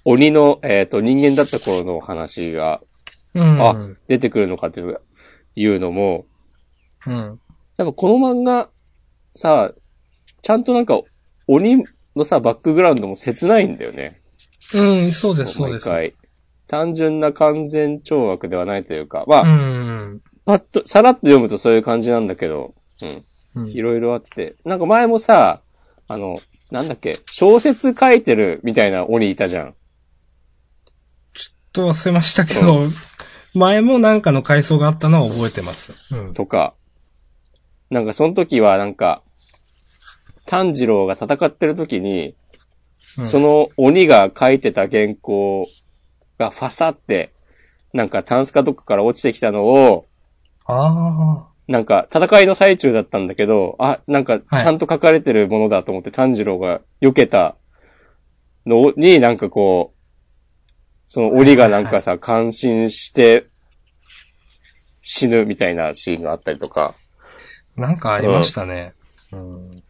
[0.03, 2.81] 鬼の、えっ、と、人間だった頃の話が
[3.33, 3.61] うん。
[3.61, 4.99] あ出てくるのかっていう
[5.55, 6.25] いうのも、
[7.07, 7.13] うん。
[7.77, 8.69] やっぱこの漫画、
[9.35, 9.73] さ、
[10.41, 10.99] ちゃんとなんか、
[11.47, 11.83] 鬼
[12.15, 14.20] のさ、バックグラウンドも切ないんだよね。
[14.73, 15.89] うん、そうです、そうです。
[15.89, 16.15] 毎回。
[16.67, 20.21] 単純な完全懲悪ではないというか、まあ、うん。
[20.45, 23.25] パッと、さらっと読むとそういう感じなんだけど、うん。
[23.63, 24.55] うんいろいろあって。
[24.63, 25.61] なんか前もさ、
[26.07, 26.37] あの、
[26.71, 29.75] なんだっけ、小説書いてるみたいな鬼いたじゃん。
[31.73, 32.87] と忘れましたけど、
[33.53, 35.93] 前もなんかの回想があったのは覚えてます。
[36.11, 36.33] うん。
[36.33, 36.73] とか。
[37.89, 39.21] なんかその時はなんか、
[40.45, 42.35] 炭治郎が戦ってる時に、
[43.17, 45.67] うんその鬼が書いてた原稿
[46.39, 47.33] がファサって、
[47.93, 50.07] なんかタンスかどっかから落ちてきたのを、
[50.65, 57.55] あなんか戦いの最中だったんだけど、あ、なんかちはいゃんと書かれてるものだと思って炭治郎が避けた
[58.65, 60.01] のになんかこう、
[61.07, 63.47] その鬼がなんかさ、感心して
[65.01, 66.95] 死ぬみたいなシーンがあったりとか、
[67.77, 68.93] あ、なんかありましたね。
[69.31, 69.61] うん。
[69.63, 69.83] うん。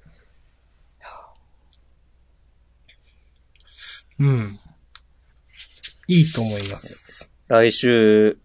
[6.08, 7.32] いいと思います。
[7.48, 8.38] 来週、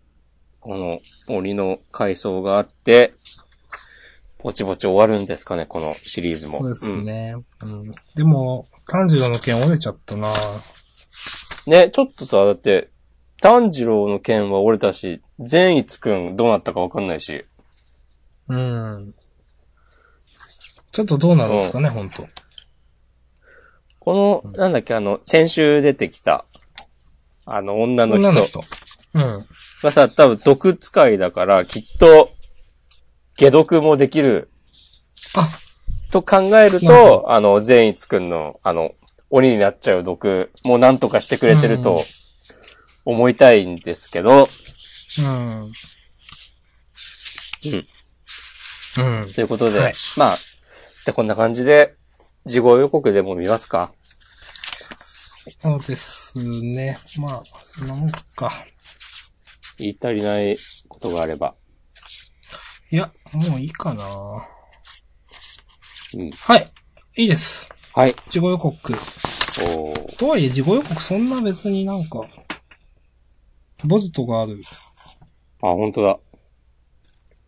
[0.61, 3.15] この鬼の回想があって、
[4.43, 6.59] ぼちぼち終わるんですかね、このシリーズも。
[6.59, 7.35] そうですね。
[7.63, 7.93] うん。
[8.15, 10.35] でも、炭治郎の剣折れちゃったなうん
[11.67, 12.91] ね、ちょっとさ、だって、
[13.41, 17.45] 炭治郎の剣は折れたし、善逸くんどうなったかわかんないし。
[18.49, 19.15] うん。
[20.93, 22.29] ちょっとどうなんですかね、ほんと。
[24.07, 26.45] この、なんだっけ、あの、先週出てきた、
[27.45, 28.61] あの、女の人女の人。
[29.15, 29.47] うん。
[29.83, 32.31] がさ、多分毒使いだから、きっと、
[33.37, 34.49] 解毒もできる、
[35.35, 35.49] あ、
[36.13, 38.95] と考えると、あの、善逸くんの、あの、
[39.29, 42.05] 鬼になっちゃう毒もなんとかしてくれてるうんと、
[43.05, 44.49] 思いたいんですけど、
[45.19, 45.27] うん。
[45.27, 45.73] うん。
[48.99, 49.33] うん。
[49.35, 51.96] ということで、はいまあ、じゃあこんな感じで、
[52.47, 53.93] 事後予告でも見ますか？
[55.05, 56.99] そうですね。
[57.19, 58.53] まあ、そんなもんか。
[59.79, 60.57] 言い足りない
[60.89, 61.57] ことがあれば。
[62.91, 64.05] いや、もういいかな。
[66.15, 66.31] うん。
[66.31, 66.67] はい。
[67.17, 67.69] いいです。
[67.93, 68.15] はい。
[68.31, 68.93] 事後予告。
[68.93, 72.21] おーとはいえ、事後予告そんな別になんか、
[73.85, 74.61] ボズトがある。
[75.63, 76.19] あ、本当だ。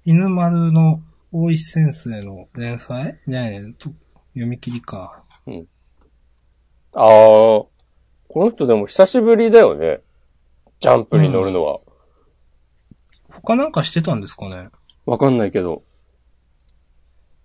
[0.05, 3.21] 犬丸の大石先生の連載？
[3.27, 3.91] ねえ、と
[4.39, 5.23] 読み切りか。
[6.93, 7.69] あー、こ
[8.37, 10.01] の人でも久しぶりだよね。
[10.81, 11.81] ジャンプに乗るのは。
[13.29, 14.69] 他なんかしてたんですかね？
[15.07, 15.83] わかんないけど。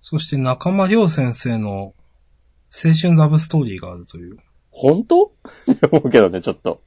[0.01, 1.93] そして中間良先生の
[2.71, 4.37] 青春ラブストーリーがあるという。
[4.71, 5.31] 本当？
[5.91, 6.81] 思うけどね、ちょっと。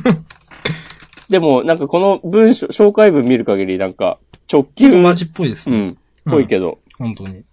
[1.28, 4.18] でも、なんかこの文章、紹介文見る限りなんか、
[4.52, 5.00] 直球。
[5.00, 5.76] マジっぽいですね。
[5.76, 5.98] うん。
[6.32, 6.80] ぽいけど。
[6.98, 7.44] 本当に。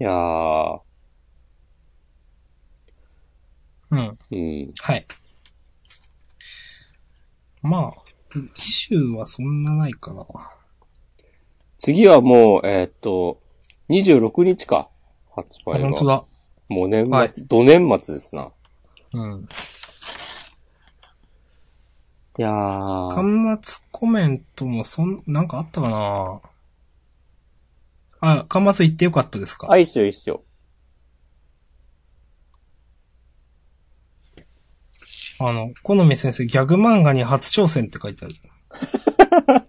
[0.00, 0.80] いやー、
[3.90, 4.18] うん。
[4.30, 4.72] うん。
[4.80, 5.06] はい。
[7.62, 10.26] まあ、機種はそんなないかな。
[11.78, 13.40] 次はもう、えーっと、
[13.88, 14.88] 26日か。
[15.34, 15.88] 発あ、売が。
[15.88, 16.24] 本当だ。
[16.68, 18.52] もう年末、はい土年末ですな。
[19.14, 19.48] うん。
[22.38, 23.56] いやー。
[23.56, 26.40] 端末コメントもそん、なんかあったかな
[28.20, 29.68] あ、端末行ってよかったですか？
[29.70, 30.42] あ、いいっすよ、いいっすよ。
[35.40, 38.34] あの、好み先生、ギャグ漫画に初挑戦って書いてある。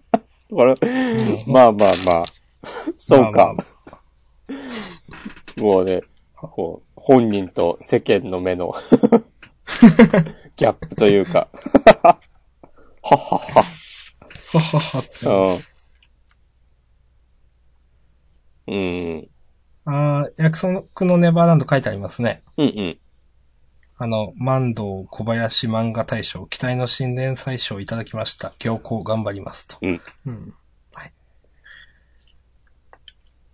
[0.50, 2.24] これ、うんまあまあまあ。
[2.98, 3.54] そうか。
[3.54, 4.52] まあ
[5.56, 6.02] まもうね、
[6.34, 8.74] こう、本人と世間の目の
[10.56, 11.48] ギャップというか。
[11.52, 13.64] はっはっは。
[14.54, 15.26] あはははって。
[15.26, 15.69] うん。
[18.70, 19.28] うん。
[19.84, 22.42] あー約束のネバーランド書いてありますね。
[22.56, 22.98] うんうん。
[23.98, 28.52] あの、万道小林漫画大賞、期待の新連載賞をいただきました。
[28.58, 29.76] 行幸頑張りますと。
[29.82, 30.00] うん。
[30.26, 30.54] うん。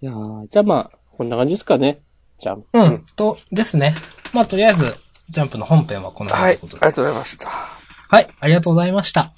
[0.02, 2.02] いやーじゃあまあ、こんな感じですかね。
[2.38, 2.64] じゃん。
[2.70, 3.06] うん。
[3.16, 3.94] と、ですね。
[4.34, 4.94] まあ、とりあえず、
[5.30, 6.52] ジャンプの本編はこのはい。
[6.52, 6.86] あり辺ということで。
[6.86, 7.48] がとうございました。
[7.48, 8.28] はい。
[8.38, 9.32] ありがとうございました。